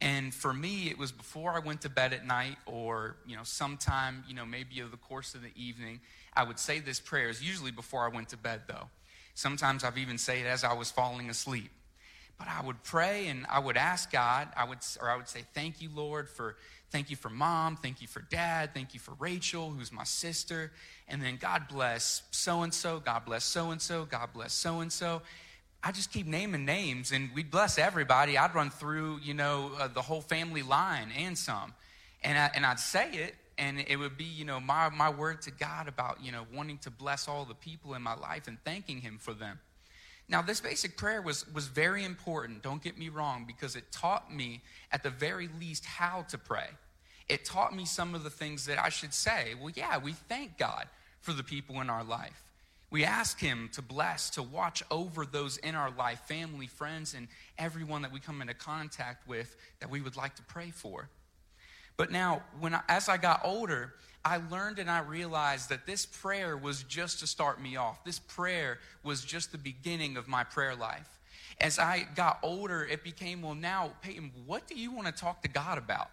And 0.00 0.32
for 0.32 0.54
me, 0.54 0.88
it 0.88 0.96
was 0.96 1.10
before 1.10 1.50
I 1.54 1.58
went 1.58 1.80
to 1.80 1.88
bed 1.88 2.12
at 2.12 2.24
night 2.24 2.56
or, 2.66 3.16
you 3.26 3.34
know, 3.34 3.42
sometime, 3.42 4.22
you 4.28 4.34
know, 4.34 4.46
maybe 4.46 4.80
over 4.80 4.92
the 4.92 4.96
course 4.96 5.34
of 5.34 5.42
the 5.42 5.50
evening, 5.56 5.98
I 6.32 6.44
would 6.44 6.60
say 6.60 6.78
this 6.78 7.00
prayer. 7.00 7.28
It's 7.28 7.42
usually 7.42 7.72
before 7.72 8.04
I 8.04 8.14
went 8.14 8.28
to 8.28 8.36
bed, 8.36 8.62
though. 8.68 8.88
Sometimes 9.34 9.82
I've 9.82 9.98
even 9.98 10.18
said 10.18 10.38
it 10.38 10.46
as 10.46 10.62
I 10.62 10.72
was 10.72 10.92
falling 10.92 11.28
asleep. 11.28 11.72
But 12.40 12.48
I 12.48 12.66
would 12.66 12.82
pray 12.82 13.28
and 13.28 13.44
I 13.50 13.58
would 13.58 13.76
ask 13.76 14.10
God, 14.10 14.48
I 14.56 14.64
would, 14.64 14.78
or 14.98 15.10
I 15.10 15.16
would 15.16 15.28
say, 15.28 15.44
Thank 15.52 15.82
you, 15.82 15.90
Lord, 15.94 16.28
for 16.28 16.56
thank 16.90 17.10
you 17.10 17.16
for 17.16 17.28
mom, 17.28 17.76
thank 17.76 18.00
you 18.00 18.08
for 18.08 18.20
dad, 18.20 18.70
thank 18.72 18.94
you 18.94 18.98
for 18.98 19.12
Rachel, 19.18 19.70
who's 19.70 19.92
my 19.92 20.04
sister. 20.04 20.72
And 21.06 21.22
then 21.22 21.36
God 21.36 21.68
bless 21.68 22.22
so 22.30 22.62
and 22.62 22.72
so, 22.72 22.98
God 22.98 23.26
bless 23.26 23.44
so 23.44 23.70
and 23.70 23.80
so, 23.80 24.06
God 24.06 24.30
bless 24.32 24.54
so 24.54 24.80
and 24.80 24.90
so. 24.90 25.20
I 25.84 25.92
just 25.92 26.12
keep 26.12 26.26
naming 26.26 26.64
names 26.64 27.12
and 27.12 27.28
we'd 27.34 27.50
bless 27.50 27.78
everybody. 27.78 28.38
I'd 28.38 28.54
run 28.54 28.70
through, 28.70 29.20
you 29.22 29.34
know, 29.34 29.72
uh, 29.78 29.88
the 29.88 30.02
whole 30.02 30.22
family 30.22 30.62
line 30.62 31.10
and 31.16 31.36
some. 31.36 31.74
And, 32.22 32.38
I, 32.38 32.50
and 32.54 32.64
I'd 32.64 32.80
say 32.80 33.10
it 33.12 33.34
and 33.58 33.84
it 33.86 33.96
would 33.96 34.16
be, 34.16 34.24
you 34.24 34.46
know, 34.46 34.60
my, 34.60 34.88
my 34.88 35.10
word 35.10 35.42
to 35.42 35.50
God 35.50 35.88
about, 35.88 36.24
you 36.24 36.32
know, 36.32 36.46
wanting 36.54 36.78
to 36.78 36.90
bless 36.90 37.28
all 37.28 37.44
the 37.44 37.54
people 37.54 37.92
in 37.92 38.00
my 38.00 38.14
life 38.14 38.48
and 38.48 38.56
thanking 38.64 39.02
Him 39.02 39.18
for 39.18 39.34
them. 39.34 39.58
Now, 40.30 40.42
this 40.42 40.60
basic 40.60 40.96
prayer 40.96 41.20
was, 41.20 41.44
was 41.52 41.66
very 41.66 42.04
important, 42.04 42.62
don't 42.62 42.80
get 42.80 42.96
me 42.96 43.08
wrong, 43.08 43.44
because 43.48 43.74
it 43.74 43.90
taught 43.90 44.32
me, 44.32 44.62
at 44.92 45.02
the 45.02 45.10
very 45.10 45.48
least, 45.58 45.84
how 45.84 46.22
to 46.28 46.38
pray. 46.38 46.68
It 47.28 47.44
taught 47.44 47.74
me 47.74 47.84
some 47.84 48.14
of 48.14 48.22
the 48.22 48.30
things 48.30 48.64
that 48.66 48.78
I 48.78 48.90
should 48.90 49.12
say. 49.12 49.54
Well, 49.60 49.72
yeah, 49.74 49.98
we 49.98 50.12
thank 50.12 50.56
God 50.56 50.86
for 51.20 51.32
the 51.32 51.42
people 51.42 51.80
in 51.80 51.90
our 51.90 52.04
life. 52.04 52.44
We 52.92 53.04
ask 53.04 53.40
Him 53.40 53.70
to 53.72 53.82
bless, 53.82 54.30
to 54.30 54.42
watch 54.42 54.84
over 54.88 55.26
those 55.26 55.56
in 55.58 55.74
our 55.74 55.90
life, 55.90 56.20
family, 56.20 56.68
friends, 56.68 57.14
and 57.14 57.26
everyone 57.58 58.02
that 58.02 58.12
we 58.12 58.20
come 58.20 58.40
into 58.40 58.54
contact 58.54 59.26
with 59.26 59.56
that 59.80 59.90
we 59.90 60.00
would 60.00 60.16
like 60.16 60.36
to 60.36 60.42
pray 60.42 60.70
for. 60.70 61.08
But 61.96 62.12
now, 62.12 62.42
when 62.60 62.74
I, 62.74 62.82
as 62.88 63.08
I 63.08 63.16
got 63.16 63.40
older, 63.42 63.94
I 64.24 64.38
learned 64.50 64.78
and 64.78 64.90
I 64.90 65.00
realized 65.00 65.70
that 65.70 65.86
this 65.86 66.04
prayer 66.04 66.56
was 66.56 66.82
just 66.82 67.20
to 67.20 67.26
start 67.26 67.60
me 67.60 67.76
off. 67.76 68.04
This 68.04 68.18
prayer 68.18 68.78
was 69.02 69.24
just 69.24 69.52
the 69.52 69.58
beginning 69.58 70.16
of 70.16 70.28
my 70.28 70.44
prayer 70.44 70.76
life. 70.76 71.08
As 71.60 71.78
I 71.78 72.06
got 72.14 72.38
older, 72.42 72.84
it 72.84 73.02
became, 73.02 73.42
well, 73.42 73.54
now, 73.54 73.92
Peyton, 74.02 74.30
what 74.46 74.66
do 74.66 74.74
you 74.74 74.92
want 74.92 75.06
to 75.06 75.12
talk 75.12 75.42
to 75.42 75.48
God 75.48 75.78
about? 75.78 76.10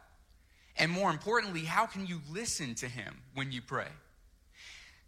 And 0.78 0.92
more 0.92 1.10
importantly, 1.10 1.62
how 1.62 1.86
can 1.86 2.06
you 2.06 2.22
listen 2.32 2.76
to 2.76 2.88
Him 2.88 3.18
when 3.34 3.52
you 3.52 3.62
pray? 3.62 3.88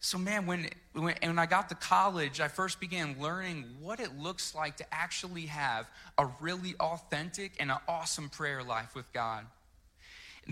So, 0.01 0.17
man, 0.17 0.45
when, 0.45 0.69
when, 0.93 1.39
I 1.39 1.45
got 1.45 1.69
to 1.69 1.75
college, 1.75 2.39
I 2.39 2.47
first 2.47 2.79
began 2.79 3.17
learning 3.19 3.65
what 3.81 3.99
it 3.99 4.17
looks 4.17 4.55
like 4.55 4.77
to 4.77 4.85
actually 4.93 5.45
have 5.47 5.89
a 6.17 6.27
really 6.39 6.75
authentic 6.79 7.53
and 7.59 7.69
an 7.69 7.79
awesome 7.87 8.29
prayer 8.29 8.63
life 8.63 8.95
with 8.95 9.11
God 9.11 9.45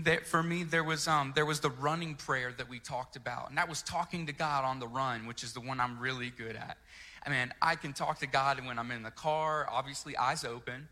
that 0.04 0.26
for 0.26 0.42
me 0.42 0.62
there 0.62 0.84
was 0.84 1.08
um, 1.08 1.32
there 1.34 1.46
was 1.46 1.60
the 1.60 1.70
running 1.70 2.14
prayer 2.14 2.52
that 2.56 2.68
we 2.68 2.78
talked 2.78 3.16
about 3.16 3.48
and 3.48 3.58
that 3.58 3.68
was 3.68 3.82
talking 3.82 4.26
to 4.26 4.32
god 4.32 4.64
on 4.64 4.78
the 4.78 4.86
run 4.86 5.26
which 5.26 5.42
is 5.42 5.52
the 5.52 5.60
one 5.60 5.80
i'm 5.80 5.98
really 5.98 6.30
good 6.30 6.56
at. 6.56 6.78
I 7.26 7.30
mean 7.30 7.52
i 7.60 7.74
can 7.74 7.92
talk 7.92 8.20
to 8.20 8.26
god 8.26 8.64
when 8.64 8.78
i'm 8.78 8.90
in 8.90 9.02
the 9.02 9.10
car 9.10 9.66
obviously 9.70 10.16
eyes 10.16 10.44
open. 10.44 10.88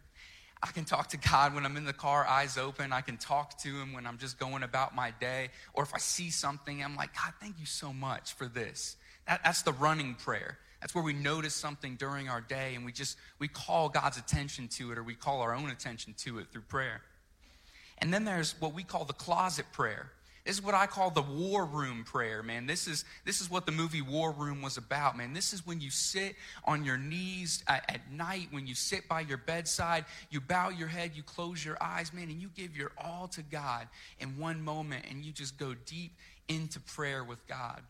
I 0.62 0.68
can 0.68 0.84
talk 0.84 1.08
to 1.08 1.16
god 1.16 1.54
when 1.54 1.64
i'm 1.64 1.76
in 1.76 1.84
the 1.84 1.92
car 1.92 2.26
eyes 2.26 2.58
open. 2.58 2.92
I 2.92 3.00
can 3.00 3.16
talk 3.16 3.58
to 3.58 3.68
him 3.68 3.92
when 3.92 4.06
i'm 4.06 4.18
just 4.18 4.38
going 4.38 4.62
about 4.62 4.94
my 4.94 5.12
day 5.20 5.48
or 5.74 5.84
if 5.84 5.94
i 5.94 5.98
see 5.98 6.30
something 6.30 6.82
i'm 6.82 6.96
like 6.96 7.14
god 7.14 7.32
thank 7.40 7.58
you 7.60 7.66
so 7.66 7.92
much 7.92 8.34
for 8.34 8.46
this. 8.46 8.96
That, 9.28 9.40
that's 9.44 9.62
the 9.62 9.72
running 9.72 10.14
prayer. 10.14 10.56
That's 10.80 10.94
where 10.94 11.02
we 11.02 11.12
notice 11.12 11.52
something 11.52 11.96
during 11.96 12.28
our 12.28 12.40
day 12.40 12.74
and 12.76 12.84
we 12.84 12.92
just 12.92 13.18
we 13.38 13.48
call 13.48 13.88
god's 13.88 14.18
attention 14.18 14.68
to 14.68 14.92
it 14.92 14.98
or 14.98 15.02
we 15.02 15.14
call 15.14 15.42
our 15.42 15.54
own 15.54 15.70
attention 15.70 16.14
to 16.18 16.38
it 16.38 16.48
through 16.52 16.62
prayer 16.62 17.02
and 17.98 18.12
then 18.12 18.24
there's 18.24 18.54
what 18.60 18.74
we 18.74 18.82
call 18.82 19.04
the 19.04 19.12
closet 19.12 19.66
prayer. 19.72 20.10
This 20.46 20.54
is 20.54 20.62
what 20.62 20.76
I 20.76 20.86
call 20.86 21.10
the 21.10 21.22
war 21.22 21.64
room 21.64 22.04
prayer, 22.04 22.40
man. 22.40 22.66
This 22.66 22.86
is, 22.86 23.04
this 23.24 23.40
is 23.40 23.50
what 23.50 23.66
the 23.66 23.72
movie 23.72 24.00
War 24.00 24.30
Room 24.30 24.62
was 24.62 24.76
about, 24.76 25.16
man. 25.16 25.32
This 25.32 25.52
is 25.52 25.66
when 25.66 25.80
you 25.80 25.90
sit 25.90 26.36
on 26.64 26.84
your 26.84 26.96
knees 26.96 27.64
at, 27.66 27.84
at 27.92 28.12
night, 28.12 28.46
when 28.52 28.64
you 28.64 28.76
sit 28.76 29.08
by 29.08 29.22
your 29.22 29.38
bedside, 29.38 30.04
you 30.30 30.40
bow 30.40 30.68
your 30.68 30.86
head, 30.86 31.12
you 31.14 31.24
close 31.24 31.64
your 31.64 31.76
eyes, 31.80 32.12
man, 32.12 32.30
and 32.30 32.40
you 32.40 32.48
give 32.54 32.76
your 32.76 32.92
all 32.96 33.26
to 33.28 33.42
God 33.42 33.88
in 34.20 34.38
one 34.38 34.62
moment, 34.62 35.04
and 35.10 35.24
you 35.24 35.32
just 35.32 35.58
go 35.58 35.74
deep 35.84 36.12
into 36.46 36.78
prayer 36.78 37.24
with 37.24 37.44
God. 37.48 37.82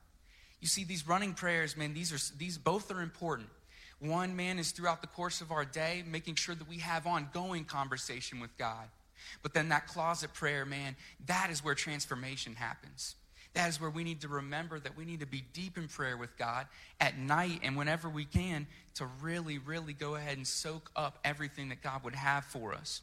You 0.62 0.66
see, 0.66 0.84
these 0.84 1.06
running 1.06 1.34
prayers, 1.34 1.76
man, 1.76 1.92
these 1.92 2.10
are 2.10 2.38
these 2.38 2.56
both 2.56 2.90
are 2.90 3.02
important. 3.02 3.48
One, 3.98 4.34
man, 4.34 4.58
is 4.58 4.70
throughout 4.70 5.02
the 5.02 5.08
course 5.08 5.42
of 5.42 5.52
our 5.52 5.66
day, 5.66 6.02
making 6.06 6.36
sure 6.36 6.54
that 6.54 6.68
we 6.68 6.78
have 6.78 7.06
ongoing 7.06 7.64
conversation 7.64 8.40
with 8.40 8.56
God. 8.56 8.88
But 9.42 9.54
then 9.54 9.68
that 9.70 9.86
closet 9.86 10.32
prayer, 10.34 10.64
man, 10.64 10.96
that 11.26 11.50
is 11.50 11.64
where 11.64 11.74
transformation 11.74 12.54
happens. 12.54 13.16
That 13.54 13.70
is 13.70 13.80
where 13.80 13.88
we 13.88 14.04
need 14.04 14.20
to 14.20 14.28
remember 14.28 14.78
that 14.78 14.98
we 14.98 15.06
need 15.06 15.20
to 15.20 15.26
be 15.26 15.42
deep 15.54 15.78
in 15.78 15.88
prayer 15.88 16.16
with 16.16 16.36
God 16.36 16.66
at 17.00 17.16
night 17.16 17.60
and 17.62 17.74
whenever 17.74 18.08
we 18.08 18.26
can 18.26 18.66
to 18.96 19.08
really, 19.22 19.56
really 19.56 19.94
go 19.94 20.14
ahead 20.14 20.36
and 20.36 20.46
soak 20.46 20.90
up 20.94 21.18
everything 21.24 21.70
that 21.70 21.82
God 21.82 22.04
would 22.04 22.14
have 22.14 22.44
for 22.44 22.74
us. 22.74 23.00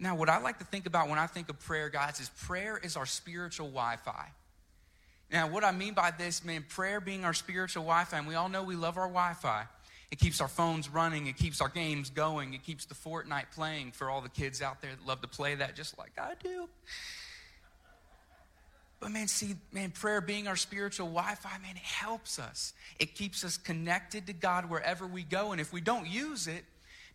Now, 0.00 0.16
what 0.16 0.28
I 0.28 0.40
like 0.40 0.58
to 0.58 0.64
think 0.64 0.86
about 0.86 1.08
when 1.08 1.18
I 1.18 1.26
think 1.26 1.48
of 1.48 1.60
prayer, 1.60 1.88
guys, 1.90 2.18
is 2.18 2.28
prayer 2.28 2.76
is 2.76 2.96
our 2.96 3.06
spiritual 3.06 3.68
Wi 3.68 3.96
Fi. 4.04 4.26
Now, 5.30 5.48
what 5.48 5.62
I 5.62 5.72
mean 5.72 5.94
by 5.94 6.10
this, 6.10 6.44
man, 6.44 6.64
prayer 6.68 7.00
being 7.00 7.24
our 7.24 7.34
spiritual 7.34 7.84
Wi 7.84 8.04
Fi, 8.04 8.18
and 8.18 8.26
we 8.26 8.34
all 8.34 8.48
know 8.48 8.62
we 8.62 8.76
love 8.76 8.96
our 8.96 9.08
Wi 9.08 9.34
Fi. 9.34 9.64
It 10.10 10.18
keeps 10.18 10.40
our 10.40 10.48
phones 10.48 10.88
running. 10.88 11.26
It 11.26 11.36
keeps 11.36 11.60
our 11.60 11.68
games 11.68 12.10
going. 12.10 12.54
It 12.54 12.64
keeps 12.64 12.86
the 12.86 12.94
Fortnite 12.94 13.50
playing 13.54 13.92
for 13.92 14.08
all 14.08 14.20
the 14.20 14.30
kids 14.30 14.62
out 14.62 14.80
there 14.80 14.90
that 14.90 15.06
love 15.06 15.20
to 15.20 15.28
play 15.28 15.54
that 15.56 15.76
just 15.76 15.98
like 15.98 16.12
I 16.18 16.32
do. 16.42 16.68
But 19.00 19.10
man, 19.12 19.28
see, 19.28 19.54
man, 19.70 19.90
prayer 19.90 20.20
being 20.20 20.48
our 20.48 20.56
spiritual 20.56 21.06
Wi 21.08 21.34
Fi, 21.36 21.58
man, 21.58 21.76
it 21.76 21.82
helps 21.82 22.38
us. 22.38 22.72
It 22.98 23.14
keeps 23.14 23.44
us 23.44 23.56
connected 23.56 24.26
to 24.26 24.32
God 24.32 24.68
wherever 24.68 25.06
we 25.06 25.22
go. 25.22 25.52
And 25.52 25.60
if 25.60 25.72
we 25.72 25.80
don't 25.80 26.08
use 26.08 26.48
it, 26.48 26.64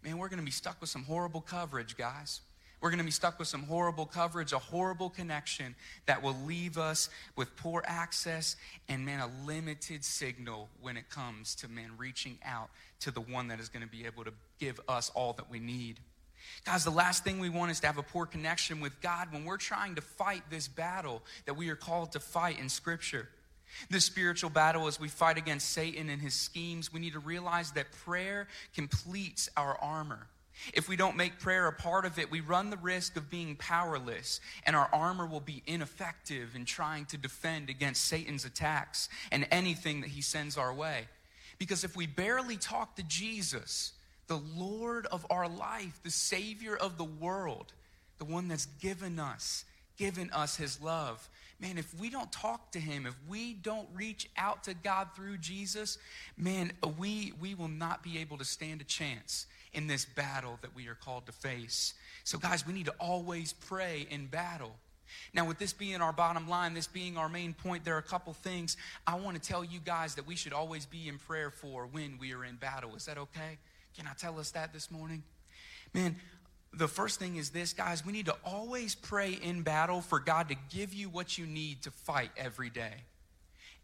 man, 0.03 0.17
we're 0.17 0.29
going 0.29 0.39
to 0.39 0.45
be 0.45 0.51
stuck 0.51 0.79
with 0.79 0.89
some 0.89 1.03
horrible 1.03 1.41
coverage, 1.41 1.97
guys. 1.97 2.41
We're 2.84 2.89
going 2.89 3.00
to 3.00 3.06
be 3.06 3.12
stuck 3.12 3.39
with 3.39 3.48
some 3.48 3.63
horrible 3.63 4.06
coverage, 4.06 4.52
a 4.52 4.60
horrible 4.60 5.10
connection 5.10 5.74
that 6.06 6.22
will 6.22 6.36
leave 6.46 6.78
us 6.78 7.10
with 7.38 7.56
poor 7.56 7.82
access 7.88 8.58
and, 8.89 9.06
man, 9.06 9.22
a 9.22 9.30
limited 9.48 10.04
signal 10.04 10.67
when 10.82 10.98
it 10.98 11.10
comes 11.10 11.56
to, 11.56 11.69
man, 11.69 11.91
reaching 11.98 12.38
out 12.43 12.69
to 13.00 13.12
the 13.12 13.22
one 13.22 13.48
that 13.48 13.62
is 13.62 13.69
going 13.69 13.84
to 13.86 13.89
be 13.89 14.06
able 14.06 14.26
to 14.26 14.34
give 14.60 14.82
us 14.89 15.10
all 15.15 15.32
that 15.32 15.50
we 15.50 15.60
need. 15.60 16.02
Guys, 16.65 16.84
the 16.84 16.89
last 16.89 17.24
thing 17.24 17.39
we 17.39 17.48
want 17.48 17.72
is 17.72 17.80
to 17.80 17.88
have 17.88 17.98
a 17.98 18.04
poor 18.04 18.26
connection 18.26 18.82
with 18.82 19.00
God 19.00 19.32
when 19.32 19.46
we're 19.46 19.56
trying 19.56 19.96
to 19.96 20.02
fight 20.02 20.43
this 20.50 20.67
battle 20.67 21.24
that 21.46 21.54
we 21.54 21.69
are 21.69 21.78
called 21.78 22.12
to 22.12 22.19
fight 22.19 22.60
in 22.60 22.67
Scripture. 22.67 23.30
This 23.89 24.04
spiritual 24.04 24.50
battle, 24.50 24.88
as 24.88 25.00
we 25.00 25.08
fight 25.08 25.38
against 25.38 25.69
Satan 25.69 26.10
and 26.10 26.22
his 26.22 26.34
schemes, 26.34 26.91
we 26.91 27.00
need 27.00 27.13
to 27.13 27.19
realize 27.19 27.72
that 27.72 27.93
prayer 28.04 28.50
completes 28.76 29.50
our 29.56 29.78
armor. 29.82 30.28
If 30.74 30.88
we 30.88 30.96
don't 30.96 31.18
make 31.18 31.39
prayer 31.39 31.68
a 31.68 31.74
part 31.74 32.06
of 32.06 32.20
it, 32.20 32.32
we 32.32 32.39
run 32.39 32.70
the 32.70 32.78
risk 32.78 33.18
of 33.18 33.30
being 33.30 33.56
powerless, 33.56 34.39
and 34.66 34.76
our 34.76 34.89
armor 34.94 35.26
will 35.26 35.39
be 35.39 35.63
ineffective 35.66 36.56
in 36.56 36.66
trying 36.66 37.06
to 37.08 37.18
defend 37.18 37.70
against 37.70 38.06
Satan's 38.06 38.46
attacks 38.46 39.10
and 39.32 39.48
anything 39.52 40.02
that 40.02 40.12
he 40.12 40.22
sends 40.22 40.58
our 40.58 40.74
way. 40.74 41.08
Because 41.58 41.84
if 41.84 41.96
we 41.96 42.08
barely 42.08 42.58
talk 42.58 42.96
to 42.96 43.04
Jesus, 43.04 43.94
the 44.28 44.42
Lord 44.56 45.06
of 45.08 45.26
our 45.30 45.48
life, 45.48 46.00
the 46.04 46.12
Savior 46.12 46.76
of 46.76 46.98
the 46.98 47.04
world, 47.04 47.74
the 48.18 48.26
one 48.26 48.48
that's 48.48 48.66
given 48.66 49.20
us, 49.20 49.66
given 49.98 50.30
us 50.32 50.56
his 50.56 50.82
love, 50.82 51.30
man, 51.60 51.78
if 51.78 51.94
we 52.00 52.10
don't 52.10 52.32
talk 52.32 52.72
to 52.72 52.80
him, 52.80 53.06
if 53.06 53.16
we 53.28 53.54
don't 53.54 53.88
reach 53.94 54.30
out 54.38 54.63
to 54.66 54.74
God 54.74 55.10
through 55.16 55.38
Jesus, 55.38 55.98
man, 56.38 56.72
we, 56.98 57.34
we 57.39 57.56
will 57.56 57.68
not 57.68 58.04
be 58.04 58.20
able 58.20 58.38
to 58.38 58.46
stand 58.46 58.82
a 58.82 58.86
chance 58.86 59.46
in 59.74 59.88
this 59.88 60.06
battle 60.06 60.60
that 60.62 60.76
we 60.76 60.88
are 60.88 60.96
called 60.96 61.26
to 61.26 61.32
face. 61.32 61.94
So, 62.24 62.38
guys, 62.38 62.66
we 62.66 62.74
need 62.74 62.86
to 62.86 62.96
always 63.00 63.54
pray 63.54 64.08
in 64.10 64.28
battle. 64.28 64.72
Now, 65.34 65.46
with 65.46 65.60
this 65.60 65.74
being 65.74 66.02
our 66.02 66.14
bottom 66.14 66.48
line, 66.48 66.74
this 66.74 66.88
being 66.88 67.18
our 67.18 67.30
main 67.30 67.54
point, 67.54 67.86
there 67.86 67.96
are 67.96 68.00
a 68.00 68.04
couple 68.04 68.34
things 68.34 68.78
I 69.06 69.16
want 69.16 69.42
to 69.42 69.48
tell 69.48 69.64
you 69.64 69.80
guys 69.80 70.16
that 70.16 70.26
we 70.26 70.36
should 70.36 70.54
always 70.54 70.86
be 70.86 71.08
in 71.08 71.18
prayer 71.18 71.52
for 71.52 71.88
when 71.88 72.18
we 72.20 72.34
are 72.34 72.44
in 72.44 72.56
battle. 72.56 72.96
Is 72.96 73.06
that 73.06 73.18
okay? 73.18 73.58
Can 73.98 74.08
I 74.08 74.14
tell 74.14 74.40
us 74.40 74.52
that 74.52 74.74
this 74.74 74.90
morning? 74.90 75.24
Man, 75.94 76.16
the 76.74 76.88
first 76.88 77.20
thing 77.20 77.36
is 77.36 77.52
this, 77.52 77.74
guys, 77.74 78.06
we 78.06 78.12
need 78.12 78.26
to 78.26 78.36
always 78.44 78.96
pray 78.96 79.34
in 79.34 79.62
battle 79.62 80.02
for 80.02 80.20
God 80.20 80.50
to 80.50 80.56
give 80.70 80.94
you 80.94 81.10
what 81.10 81.38
you 81.38 81.46
need 81.46 81.84
to 81.84 81.92
fight 81.92 82.32
every 82.36 82.70
day. 82.70 82.94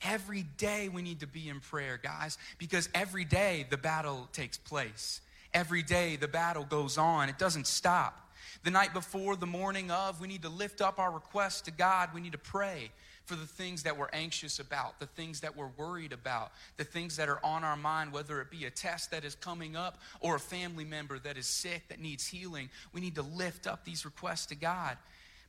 Every 0.02 0.44
day 0.58 0.90
we 0.90 1.02
need 1.02 1.20
to 1.20 1.28
be 1.28 1.50
in 1.50 1.60
prayer, 1.60 2.00
guys, 2.02 2.38
because 2.58 2.90
every 2.96 3.26
day 3.26 3.68
the 3.70 3.78
battle 3.78 4.30
takes 4.32 4.58
place. 4.58 5.22
Every 5.54 5.84
day 5.84 6.16
the 6.16 6.28
battle 6.28 6.64
goes 6.64 6.98
on, 6.98 7.30
it 7.30 7.38
doesn't 7.38 7.68
stop. 7.68 8.30
The 8.64 8.72
night 8.72 8.94
before, 8.94 9.36
the 9.36 9.48
morning 9.48 9.90
of, 9.90 10.20
we 10.20 10.28
need 10.28 10.42
to 10.42 10.50
lift 10.50 10.82
up 10.82 11.00
our 11.00 11.12
requests 11.12 11.62
to 11.62 11.72
God. 11.72 12.10
We 12.14 12.20
need 12.20 12.34
to 12.34 12.38
pray 12.38 12.92
for 13.24 13.36
the 13.36 13.46
things 13.46 13.84
that 13.84 13.98
we're 13.98 14.10
anxious 14.12 14.60
about, 14.60 15.00
the 15.00 15.06
things 15.06 15.40
that 15.42 15.56
we're 15.56 15.70
worried 15.78 16.12
about, 16.12 16.52
the 16.78 16.84
things 16.84 17.16
that 17.18 17.30
are 17.30 17.40
on 17.44 17.64
our 17.64 17.78
mind, 17.78 18.12
whether 18.12 18.42
it 18.42 18.50
be 18.50 18.66
a 18.66 18.70
test 18.70 19.12
that 19.12 19.24
is 19.24 19.36
coming 19.36 19.76
up 19.76 20.00
or 20.20 20.36
a 20.36 20.40
family 20.40 20.84
member 20.84 21.20
that 21.20 21.38
is 21.38 21.46
sick 21.46 21.88
that 21.90 22.02
needs 22.02 22.28
healing. 22.28 22.70
We 22.92 23.02
need 23.02 23.16
to 23.16 23.22
lift 23.22 23.68
up 23.68 23.86
these 23.86 24.04
requests 24.04 24.48
to 24.48 24.56
God. 24.56 24.98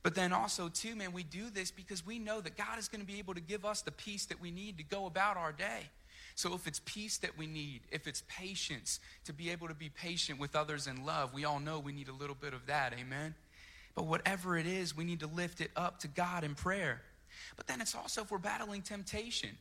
But 0.03 0.15
then 0.15 0.31
also, 0.31 0.69
too, 0.69 0.95
man, 0.95 1.11
we 1.11 1.23
do 1.23 1.49
this 1.49 1.69
because 1.69 2.05
we 2.05 2.17
know 2.17 2.39
that 2.41 2.55
God 2.55 2.79
is 2.79 2.87
going 2.87 3.01
to 3.01 3.07
be 3.07 3.19
able 3.19 3.33
to 3.33 3.41
give 3.41 3.65
us 3.65 3.81
the 3.81 3.91
peace 3.91 4.25
that 4.27 4.39
we 4.39 4.51
need 4.51 4.77
to 4.77 4.83
go 4.83 5.05
about 5.05 5.37
our 5.37 5.51
day. 5.51 5.89
So 6.35 6.53
if 6.53 6.67
it's 6.67 6.81
peace 6.85 7.17
that 7.19 7.37
we 7.37 7.47
need, 7.47 7.81
if 7.91 8.07
it's 8.07 8.23
patience 8.27 8.99
to 9.25 9.33
be 9.33 9.49
able 9.49 9.67
to 9.67 9.73
be 9.73 9.89
patient 9.89 10.39
with 10.39 10.55
others 10.55 10.87
in 10.87 11.05
love, 11.05 11.33
we 11.33 11.45
all 11.45 11.59
know 11.59 11.79
we 11.79 11.91
need 11.91 12.07
a 12.07 12.13
little 12.13 12.35
bit 12.35 12.53
of 12.53 12.65
that. 12.67 12.93
Amen. 12.99 13.35
But 13.95 14.05
whatever 14.05 14.57
it 14.57 14.65
is, 14.65 14.95
we 14.95 15.03
need 15.03 15.19
to 15.19 15.27
lift 15.27 15.61
it 15.61 15.71
up 15.75 15.99
to 15.99 16.07
God 16.07 16.43
in 16.43 16.55
prayer. 16.55 17.01
But 17.55 17.67
then 17.67 17.81
it's 17.81 17.95
also 17.95 18.21
if 18.21 18.31
we're 18.31 18.37
battling 18.37 18.81
temptation. 18.81 19.57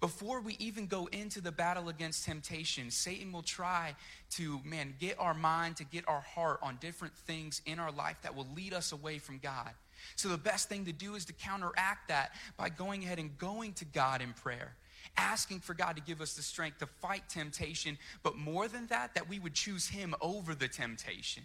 Before 0.00 0.40
we 0.40 0.56
even 0.58 0.86
go 0.86 1.10
into 1.12 1.42
the 1.42 1.52
battle 1.52 1.90
against 1.90 2.24
temptation, 2.24 2.90
Satan 2.90 3.32
will 3.32 3.42
try 3.42 3.94
to, 4.30 4.58
man, 4.64 4.94
get 4.98 5.20
our 5.20 5.34
mind, 5.34 5.76
to 5.76 5.84
get 5.84 6.08
our 6.08 6.22
heart 6.22 6.58
on 6.62 6.78
different 6.80 7.14
things 7.14 7.60
in 7.66 7.78
our 7.78 7.92
life 7.92 8.16
that 8.22 8.34
will 8.34 8.46
lead 8.56 8.72
us 8.72 8.92
away 8.92 9.18
from 9.18 9.38
God. 9.38 9.70
So 10.16 10.30
the 10.30 10.38
best 10.38 10.70
thing 10.70 10.86
to 10.86 10.92
do 10.92 11.16
is 11.16 11.26
to 11.26 11.34
counteract 11.34 12.08
that 12.08 12.32
by 12.56 12.70
going 12.70 13.04
ahead 13.04 13.18
and 13.18 13.36
going 13.36 13.74
to 13.74 13.84
God 13.84 14.22
in 14.22 14.32
prayer 14.32 14.74
asking 15.16 15.60
for 15.60 15.74
God 15.74 15.96
to 15.96 16.02
give 16.02 16.20
us 16.20 16.34
the 16.34 16.42
strength 16.42 16.78
to 16.78 16.86
fight 16.86 17.28
temptation, 17.28 17.98
but 18.22 18.36
more 18.36 18.68
than 18.68 18.86
that, 18.88 19.14
that 19.14 19.28
we 19.28 19.38
would 19.38 19.54
choose 19.54 19.88
Him 19.88 20.14
over 20.20 20.54
the 20.54 20.68
temptation. 20.68 21.42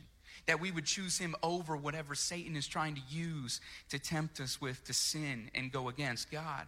That 0.47 0.59
we 0.59 0.71
would 0.71 0.85
choose 0.85 1.17
him 1.17 1.33
over 1.41 1.77
whatever 1.77 2.13
Satan 2.13 2.55
is 2.55 2.67
trying 2.67 2.95
to 2.95 3.01
use 3.09 3.61
to 3.89 3.97
tempt 3.97 4.39
us 4.39 4.59
with 4.61 4.83
to 4.83 4.93
sin 4.93 5.49
and 5.55 5.71
go 5.71 5.87
against 5.87 6.29
God. 6.29 6.67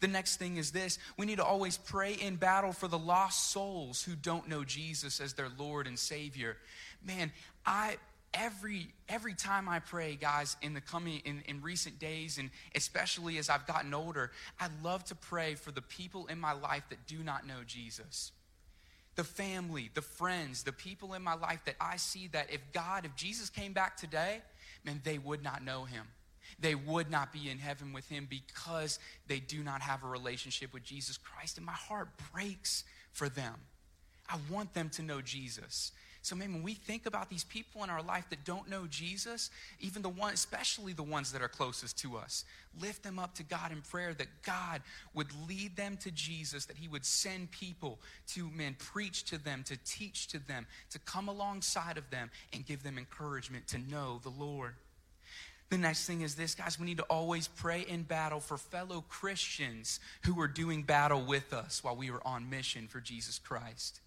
The 0.00 0.08
next 0.08 0.36
thing 0.36 0.56
is 0.56 0.72
this 0.72 0.98
we 1.16 1.26
need 1.26 1.36
to 1.36 1.44
always 1.44 1.78
pray 1.78 2.14
in 2.14 2.36
battle 2.36 2.72
for 2.72 2.88
the 2.88 2.98
lost 2.98 3.50
souls 3.50 4.02
who 4.02 4.14
don't 4.14 4.48
know 4.48 4.64
Jesus 4.64 5.20
as 5.20 5.34
their 5.34 5.48
Lord 5.56 5.86
and 5.86 5.98
Savior. 5.98 6.56
Man, 7.04 7.32
I 7.64 7.96
every 8.34 8.88
every 9.08 9.34
time 9.34 9.68
I 9.68 9.78
pray, 9.78 10.16
guys, 10.16 10.56
in 10.62 10.74
the 10.74 10.80
coming 10.80 11.20
in, 11.24 11.42
in 11.46 11.62
recent 11.62 11.98
days, 11.98 12.38
and 12.38 12.50
especially 12.74 13.38
as 13.38 13.48
I've 13.48 13.66
gotten 13.66 13.94
older, 13.94 14.30
I 14.60 14.68
love 14.82 15.04
to 15.04 15.14
pray 15.14 15.54
for 15.54 15.70
the 15.70 15.82
people 15.82 16.26
in 16.26 16.38
my 16.38 16.52
life 16.52 16.84
that 16.90 17.06
do 17.06 17.18
not 17.18 17.46
know 17.46 17.60
Jesus. 17.66 18.32
The 19.16 19.24
family, 19.24 19.90
the 19.94 20.02
friends, 20.02 20.62
the 20.62 20.72
people 20.72 21.14
in 21.14 21.22
my 21.22 21.34
life 21.34 21.60
that 21.64 21.74
I 21.80 21.96
see 21.96 22.28
that 22.28 22.52
if 22.52 22.60
God, 22.72 23.04
if 23.04 23.16
Jesus 23.16 23.50
came 23.50 23.72
back 23.72 23.96
today, 23.96 24.40
man, 24.84 25.00
they 25.04 25.18
would 25.18 25.42
not 25.42 25.64
know 25.64 25.84
him. 25.84 26.06
They 26.60 26.74
would 26.74 27.10
not 27.10 27.32
be 27.32 27.50
in 27.50 27.58
heaven 27.58 27.92
with 27.92 28.08
him 28.08 28.26
because 28.28 28.98
they 29.26 29.40
do 29.40 29.62
not 29.62 29.82
have 29.82 30.02
a 30.02 30.06
relationship 30.06 30.72
with 30.72 30.82
Jesus 30.82 31.18
Christ. 31.18 31.56
And 31.56 31.66
my 31.66 31.72
heart 31.72 32.08
breaks 32.32 32.84
for 33.12 33.28
them. 33.28 33.54
I 34.28 34.38
want 34.50 34.74
them 34.74 34.90
to 34.90 35.02
know 35.02 35.20
Jesus. 35.20 35.92
So, 36.28 36.36
man, 36.36 36.52
when 36.52 36.62
we 36.62 36.74
think 36.74 37.06
about 37.06 37.30
these 37.30 37.44
people 37.44 37.82
in 37.82 37.88
our 37.88 38.02
life 38.02 38.28
that 38.28 38.44
don't 38.44 38.68
know 38.68 38.86
Jesus, 38.90 39.50
even 39.80 40.02
the 40.02 40.10
one, 40.10 40.34
especially 40.34 40.92
the 40.92 41.02
ones 41.02 41.32
that 41.32 41.40
are 41.40 41.48
closest 41.48 41.98
to 42.00 42.18
us, 42.18 42.44
lift 42.78 43.02
them 43.02 43.18
up 43.18 43.34
to 43.36 43.42
God 43.42 43.72
in 43.72 43.80
prayer 43.80 44.12
that 44.12 44.26
God 44.42 44.82
would 45.14 45.28
lead 45.48 45.74
them 45.74 45.96
to 46.02 46.10
Jesus, 46.10 46.66
that 46.66 46.76
He 46.76 46.86
would 46.86 47.06
send 47.06 47.50
people 47.50 47.98
to, 48.34 48.50
man, 48.50 48.76
preach 48.78 49.24
to 49.30 49.42
them, 49.42 49.62
to 49.68 49.78
teach 49.86 50.28
to 50.28 50.38
them, 50.38 50.66
to 50.90 50.98
come 50.98 51.28
alongside 51.28 51.96
of 51.96 52.10
them 52.10 52.30
and 52.52 52.66
give 52.66 52.82
them 52.82 52.98
encouragement 52.98 53.66
to 53.68 53.78
know 53.78 54.20
the 54.22 54.28
Lord. 54.28 54.74
The 55.70 55.78
next 55.78 56.04
thing 56.04 56.20
is 56.20 56.34
this, 56.34 56.54
guys, 56.54 56.78
we 56.78 56.84
need 56.84 56.98
to 56.98 57.04
always 57.04 57.48
pray 57.48 57.86
in 57.88 58.02
battle 58.02 58.40
for 58.40 58.58
fellow 58.58 59.02
Christians 59.08 59.98
who 60.26 60.38
are 60.42 60.48
doing 60.48 60.82
battle 60.82 61.24
with 61.24 61.54
us 61.54 61.82
while 61.82 61.96
we 61.96 62.10
are 62.10 62.20
on 62.26 62.50
mission 62.50 62.86
for 62.86 63.00
Jesus 63.00 63.38
Christ. 63.38 64.00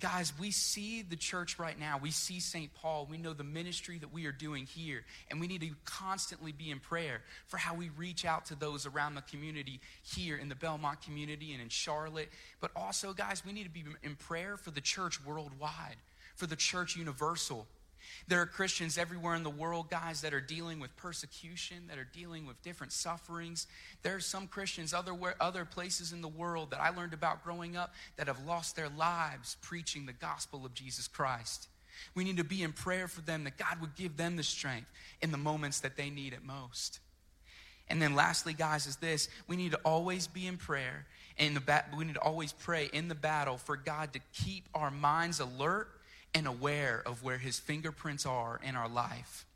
Guys, 0.00 0.32
we 0.40 0.50
see 0.50 1.02
the 1.02 1.14
church 1.14 1.58
right 1.58 1.78
now. 1.78 1.98
We 2.02 2.10
see 2.10 2.40
St. 2.40 2.74
Paul. 2.74 3.06
We 3.08 3.18
know 3.18 3.32
the 3.32 3.44
ministry 3.44 3.98
that 3.98 4.12
we 4.12 4.26
are 4.26 4.32
doing 4.32 4.66
here. 4.66 5.04
And 5.30 5.40
we 5.40 5.46
need 5.46 5.60
to 5.60 5.70
constantly 5.84 6.50
be 6.50 6.70
in 6.70 6.80
prayer 6.80 7.22
for 7.46 7.56
how 7.56 7.74
we 7.74 7.90
reach 7.90 8.24
out 8.24 8.46
to 8.46 8.56
those 8.56 8.84
around 8.84 9.14
the 9.14 9.22
community 9.22 9.80
here 10.02 10.36
in 10.36 10.48
the 10.48 10.56
Belmont 10.56 11.02
community 11.02 11.52
and 11.52 11.62
in 11.62 11.68
Charlotte. 11.68 12.30
But 12.60 12.72
also, 12.74 13.12
guys, 13.12 13.44
we 13.46 13.52
need 13.52 13.64
to 13.64 13.70
be 13.70 13.84
in 14.02 14.16
prayer 14.16 14.56
for 14.56 14.72
the 14.72 14.80
church 14.80 15.24
worldwide, 15.24 15.96
for 16.34 16.46
the 16.46 16.56
church 16.56 16.96
universal. 16.96 17.68
There 18.28 18.40
are 18.40 18.46
Christians 18.46 18.98
everywhere 18.98 19.34
in 19.34 19.42
the 19.42 19.50
world, 19.50 19.90
guys, 19.90 20.22
that 20.22 20.34
are 20.34 20.40
dealing 20.40 20.80
with 20.80 20.96
persecution, 20.96 21.86
that 21.88 21.98
are 21.98 22.08
dealing 22.12 22.46
with 22.46 22.60
different 22.62 22.92
sufferings. 22.92 23.66
There 24.02 24.16
are 24.16 24.20
some 24.20 24.46
Christians 24.46 24.94
other, 24.94 25.14
other 25.40 25.64
places 25.64 26.12
in 26.12 26.22
the 26.22 26.28
world 26.28 26.70
that 26.70 26.80
I 26.80 26.90
learned 26.90 27.14
about 27.14 27.44
growing 27.44 27.76
up 27.76 27.94
that 28.16 28.26
have 28.26 28.44
lost 28.46 28.76
their 28.76 28.88
lives 28.88 29.56
preaching 29.62 30.06
the 30.06 30.12
gospel 30.12 30.64
of 30.64 30.74
Jesus 30.74 31.08
Christ. 31.08 31.68
We 32.14 32.24
need 32.24 32.38
to 32.38 32.44
be 32.44 32.62
in 32.62 32.72
prayer 32.72 33.08
for 33.08 33.20
them 33.20 33.44
that 33.44 33.58
God 33.58 33.80
would 33.80 33.94
give 33.94 34.16
them 34.16 34.36
the 34.36 34.42
strength 34.42 34.88
in 35.20 35.32
the 35.32 35.38
moments 35.38 35.80
that 35.80 35.96
they 35.96 36.10
need 36.10 36.32
it 36.32 36.44
most. 36.44 37.00
And 37.88 38.00
then 38.00 38.14
lastly, 38.14 38.54
guys, 38.54 38.86
is 38.86 38.96
this 38.96 39.28
we 39.48 39.56
need 39.56 39.72
to 39.72 39.80
always 39.84 40.26
be 40.28 40.46
in 40.46 40.56
prayer. 40.56 41.06
And 41.38 41.56
the 41.56 41.84
we 41.96 42.04
need 42.04 42.14
to 42.14 42.20
always 42.20 42.52
pray 42.52 42.88
in 42.92 43.08
the 43.08 43.14
battle 43.14 43.56
for 43.56 43.76
God 43.76 44.12
to 44.12 44.20
keep 44.32 44.68
our 44.74 44.90
minds 44.90 45.40
alert 45.40 45.88
and 46.34 46.46
aware 46.46 47.02
of 47.06 47.22
where 47.22 47.38
his 47.38 47.58
fingerprints 47.58 48.26
are 48.26 48.60
in 48.62 48.76
our 48.76 48.88
life. 48.88 49.46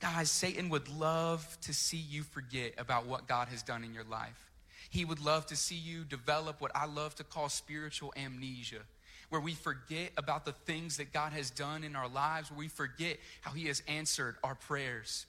Guys, 0.00 0.30
Satan 0.30 0.68
would 0.68 0.88
love 0.88 1.58
to 1.62 1.74
see 1.74 1.96
you 1.96 2.22
forget 2.22 2.74
about 2.78 3.06
what 3.06 3.26
God 3.26 3.48
has 3.48 3.62
done 3.62 3.82
in 3.82 3.92
your 3.92 4.04
life. 4.04 4.50
He 4.90 5.04
would 5.04 5.20
love 5.20 5.46
to 5.46 5.56
see 5.56 5.74
you 5.74 6.04
develop 6.04 6.60
what 6.60 6.70
I 6.74 6.86
love 6.86 7.14
to 7.16 7.24
call 7.24 7.48
spiritual 7.48 8.12
amnesia, 8.16 8.80
where 9.28 9.40
we 9.40 9.54
forget 9.54 10.12
about 10.16 10.44
the 10.44 10.52
things 10.52 10.96
that 10.98 11.12
God 11.12 11.32
has 11.32 11.50
done 11.50 11.82
in 11.82 11.96
our 11.96 12.08
lives, 12.08 12.50
where 12.50 12.58
we 12.58 12.68
forget 12.68 13.18
how 13.40 13.50
He 13.50 13.66
has 13.66 13.82
answered 13.88 14.36
our 14.44 14.54
prayers. 14.54 15.26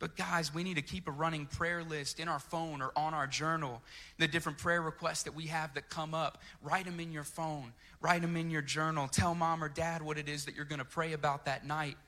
But 0.00 0.16
guys, 0.16 0.52
we 0.52 0.64
need 0.64 0.76
to 0.76 0.82
keep 0.82 1.06
a 1.06 1.10
running 1.10 1.44
prayer 1.44 1.84
list 1.84 2.18
in 2.18 2.26
our 2.26 2.38
phone 2.38 2.80
or 2.80 2.90
on 2.96 3.12
our 3.12 3.26
journal. 3.26 3.82
The 4.18 4.26
different 4.26 4.56
prayer 4.56 4.80
requests 4.80 5.24
that 5.24 5.34
we 5.34 5.46
have 5.46 5.74
that 5.74 5.90
come 5.90 6.14
up, 6.14 6.38
write 6.62 6.86
them 6.86 6.98
in 6.98 7.12
your 7.12 7.22
phone, 7.22 7.74
write 8.00 8.22
them 8.22 8.34
in 8.36 8.50
your 8.50 8.62
journal. 8.62 9.08
Tell 9.08 9.34
mom 9.34 9.62
or 9.62 9.68
dad 9.68 10.00
what 10.00 10.16
it 10.16 10.26
is 10.28 10.46
that 10.46 10.56
you're 10.56 10.64
going 10.64 10.78
to 10.78 10.86
pray 10.86 11.12
about 11.12 11.44
that 11.44 11.66
night. 11.66 11.98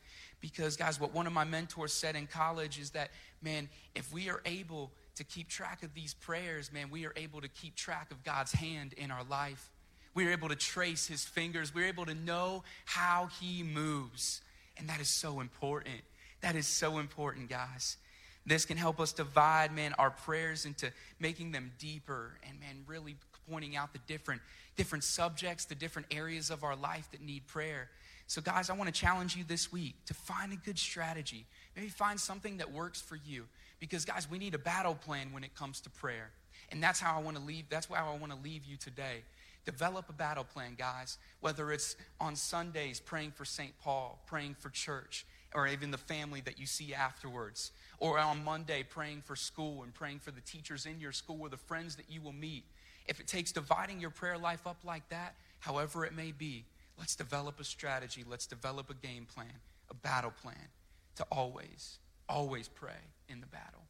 Because, 0.40 0.76
guys, 0.76 0.98
what 0.98 1.14
one 1.14 1.26
of 1.26 1.34
my 1.34 1.44
mentors 1.44 1.92
said 1.92 2.16
in 2.16 2.26
college 2.26 2.80
is 2.80 2.90
that, 2.90 3.10
man, 3.42 3.68
if 3.94 4.10
we 4.12 4.30
are 4.30 4.40
able 4.46 4.90
to 5.16 5.22
keep 5.22 5.48
track 5.48 5.82
of 5.82 5.94
these 5.94 6.14
prayers, 6.14 6.72
man, 6.72 6.88
we 6.90 7.06
are 7.06 7.12
able 7.14 7.42
to 7.42 7.48
keep 7.48 7.76
track 7.76 8.10
of 8.10 8.24
God's 8.24 8.52
hand 8.52 8.94
in 8.94 9.10
our 9.10 9.22
life. 9.24 9.70
We 10.14 10.26
are 10.26 10.30
able 10.30 10.48
to 10.48 10.56
trace 10.56 11.06
his 11.06 11.24
fingers. 11.24 11.74
We're 11.74 11.86
able 11.86 12.06
to 12.06 12.14
know 12.14 12.64
how 12.86 13.28
he 13.40 13.62
moves. 13.62 14.40
And 14.78 14.88
that 14.88 15.00
is 15.00 15.20
so 15.20 15.40
important. 15.40 16.00
That 16.42 16.56
is 16.56 16.66
so 16.66 16.98
important, 16.98 17.48
guys. 17.48 17.96
This 18.44 18.64
can 18.64 18.76
help 18.76 18.98
us 18.98 19.12
divide, 19.12 19.74
man, 19.74 19.94
our 19.98 20.10
prayers 20.10 20.66
into 20.66 20.90
making 21.20 21.52
them 21.52 21.72
deeper 21.78 22.32
and, 22.48 22.58
man, 22.58 22.84
really 22.86 23.14
pointing 23.48 23.76
out 23.76 23.92
the 23.92 24.00
different, 24.06 24.42
different 24.76 25.04
subjects, 25.04 25.64
the 25.64 25.74
different 25.76 26.08
areas 26.10 26.50
of 26.50 26.64
our 26.64 26.74
life 26.74 27.08
that 27.12 27.22
need 27.22 27.46
prayer. 27.46 27.88
So, 28.26 28.40
guys, 28.40 28.70
I 28.70 28.72
want 28.74 28.92
to 28.92 29.00
challenge 29.00 29.36
you 29.36 29.44
this 29.44 29.70
week 29.70 29.94
to 30.06 30.14
find 30.14 30.52
a 30.52 30.56
good 30.56 30.78
strategy. 30.78 31.44
Maybe 31.76 31.88
find 31.88 32.18
something 32.18 32.56
that 32.56 32.72
works 32.72 33.00
for 33.00 33.16
you. 33.16 33.46
Because, 33.78 34.04
guys, 34.04 34.28
we 34.28 34.38
need 34.38 34.54
a 34.54 34.58
battle 34.58 34.94
plan 34.94 35.32
when 35.32 35.44
it 35.44 35.54
comes 35.54 35.80
to 35.82 35.90
prayer. 35.90 36.30
And 36.70 36.82
that's 36.82 36.98
how 36.98 37.16
I 37.16 37.22
want 37.22 37.36
to 37.36 37.42
leave. 37.42 37.66
That's 37.68 37.90
why 37.90 37.98
I 37.98 38.16
want 38.16 38.32
to 38.32 38.38
leave 38.42 38.64
you 38.64 38.76
today. 38.76 39.22
Develop 39.64 40.08
a 40.08 40.12
battle 40.12 40.44
plan, 40.44 40.74
guys. 40.76 41.18
Whether 41.40 41.70
it's 41.72 41.94
on 42.20 42.34
Sundays 42.34 42.98
praying 43.00 43.32
for 43.32 43.44
St. 43.44 43.72
Paul, 43.80 44.18
praying 44.26 44.56
for 44.58 44.70
church, 44.70 45.26
or 45.54 45.66
even 45.66 45.90
the 45.90 45.98
family 45.98 46.40
that 46.42 46.58
you 46.58 46.66
see 46.66 46.94
afterwards. 46.94 47.72
Or 47.98 48.18
on 48.18 48.44
Monday, 48.44 48.82
praying 48.82 49.22
for 49.22 49.36
school 49.36 49.82
and 49.82 49.94
praying 49.94 50.20
for 50.20 50.30
the 50.30 50.40
teachers 50.40 50.86
in 50.86 51.00
your 51.00 51.12
school 51.12 51.38
or 51.40 51.48
the 51.48 51.56
friends 51.56 51.96
that 51.96 52.06
you 52.08 52.20
will 52.20 52.32
meet. 52.32 52.64
If 53.06 53.20
it 53.20 53.26
takes 53.26 53.52
dividing 53.52 54.00
your 54.00 54.10
prayer 54.10 54.38
life 54.38 54.66
up 54.66 54.78
like 54.84 55.08
that, 55.10 55.34
however 55.60 56.04
it 56.04 56.14
may 56.14 56.32
be, 56.32 56.64
let's 56.98 57.16
develop 57.16 57.60
a 57.60 57.64
strategy. 57.64 58.24
Let's 58.28 58.46
develop 58.46 58.90
a 58.90 58.94
game 58.94 59.26
plan, 59.26 59.52
a 59.90 59.94
battle 59.94 60.32
plan 60.42 60.68
to 61.16 61.26
always, 61.30 61.98
always 62.28 62.68
pray 62.68 62.90
in 63.28 63.40
the 63.40 63.46
battle. 63.46 63.82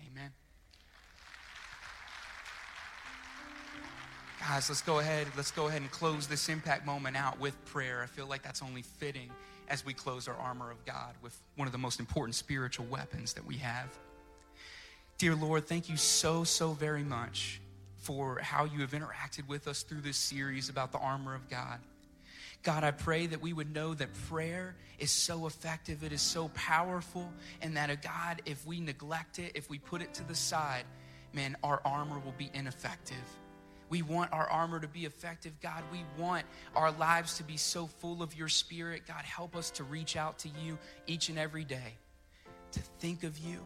Amen. 0.00 0.32
Guys, 4.40 4.68
let's 4.68 4.82
go 4.82 4.98
ahead. 4.98 5.26
Let's 5.36 5.50
go 5.50 5.66
ahead 5.66 5.80
and 5.80 5.90
close 5.90 6.26
this 6.26 6.48
impact 6.48 6.86
moment 6.86 7.16
out 7.16 7.40
with 7.40 7.62
prayer. 7.64 8.02
I 8.02 8.06
feel 8.06 8.26
like 8.26 8.42
that's 8.42 8.62
only 8.62 8.82
fitting 8.82 9.30
as 9.68 9.84
we 9.84 9.92
close 9.92 10.28
our 10.28 10.36
armor 10.36 10.70
of 10.70 10.84
God 10.84 11.14
with 11.22 11.36
one 11.56 11.66
of 11.66 11.72
the 11.72 11.78
most 11.78 12.00
important 12.00 12.34
spiritual 12.34 12.86
weapons 12.86 13.34
that 13.34 13.44
we 13.44 13.56
have. 13.56 13.88
Dear 15.18 15.34
Lord, 15.34 15.66
thank 15.66 15.88
you 15.88 15.96
so, 15.96 16.44
so 16.44 16.72
very 16.72 17.02
much 17.02 17.60
for 17.98 18.38
how 18.40 18.64
you 18.64 18.80
have 18.80 18.92
interacted 18.92 19.48
with 19.48 19.66
us 19.66 19.82
through 19.82 20.02
this 20.02 20.16
series 20.16 20.68
about 20.68 20.92
the 20.92 20.98
armor 20.98 21.34
of 21.34 21.48
God. 21.48 21.80
God, 22.62 22.84
I 22.84 22.90
pray 22.90 23.26
that 23.26 23.40
we 23.40 23.52
would 23.52 23.72
know 23.72 23.94
that 23.94 24.08
prayer 24.28 24.74
is 24.98 25.10
so 25.10 25.46
effective, 25.46 26.02
it 26.02 26.12
is 26.12 26.22
so 26.22 26.48
powerful, 26.48 27.32
and 27.62 27.76
that, 27.76 27.90
uh, 27.90 27.96
God, 27.96 28.42
if 28.44 28.66
we 28.66 28.80
neglect 28.80 29.38
it, 29.38 29.52
if 29.54 29.70
we 29.70 29.78
put 29.78 30.02
it 30.02 30.12
to 30.14 30.24
the 30.24 30.34
side, 30.34 30.84
man, 31.32 31.56
our 31.62 31.80
armor 31.84 32.18
will 32.18 32.34
be 32.36 32.50
ineffective. 32.54 33.16
We 33.88 34.02
want 34.02 34.32
our 34.32 34.48
armor 34.48 34.80
to 34.80 34.88
be 34.88 35.04
effective, 35.04 35.52
God. 35.60 35.82
We 35.92 36.04
want 36.18 36.44
our 36.74 36.90
lives 36.92 37.36
to 37.38 37.44
be 37.44 37.56
so 37.56 37.86
full 37.86 38.22
of 38.22 38.36
your 38.36 38.48
spirit. 38.48 39.02
God, 39.06 39.24
help 39.24 39.54
us 39.54 39.70
to 39.72 39.84
reach 39.84 40.16
out 40.16 40.38
to 40.40 40.48
you 40.64 40.78
each 41.06 41.28
and 41.28 41.38
every 41.38 41.64
day, 41.64 41.94
to 42.72 42.80
think 42.98 43.22
of 43.22 43.38
you, 43.38 43.60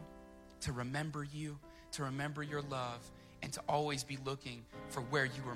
to 0.61 0.73
remember 0.73 1.25
you, 1.25 1.59
to 1.93 2.05
remember 2.05 2.43
your 2.43 2.63
love, 2.63 3.11
and 3.43 3.53
to 3.55 3.61
always 3.69 4.05
be 4.05 4.19
looking 4.25 4.65
for 4.91 5.01
where 5.01 5.25
you 5.25 5.43
are 5.47 5.49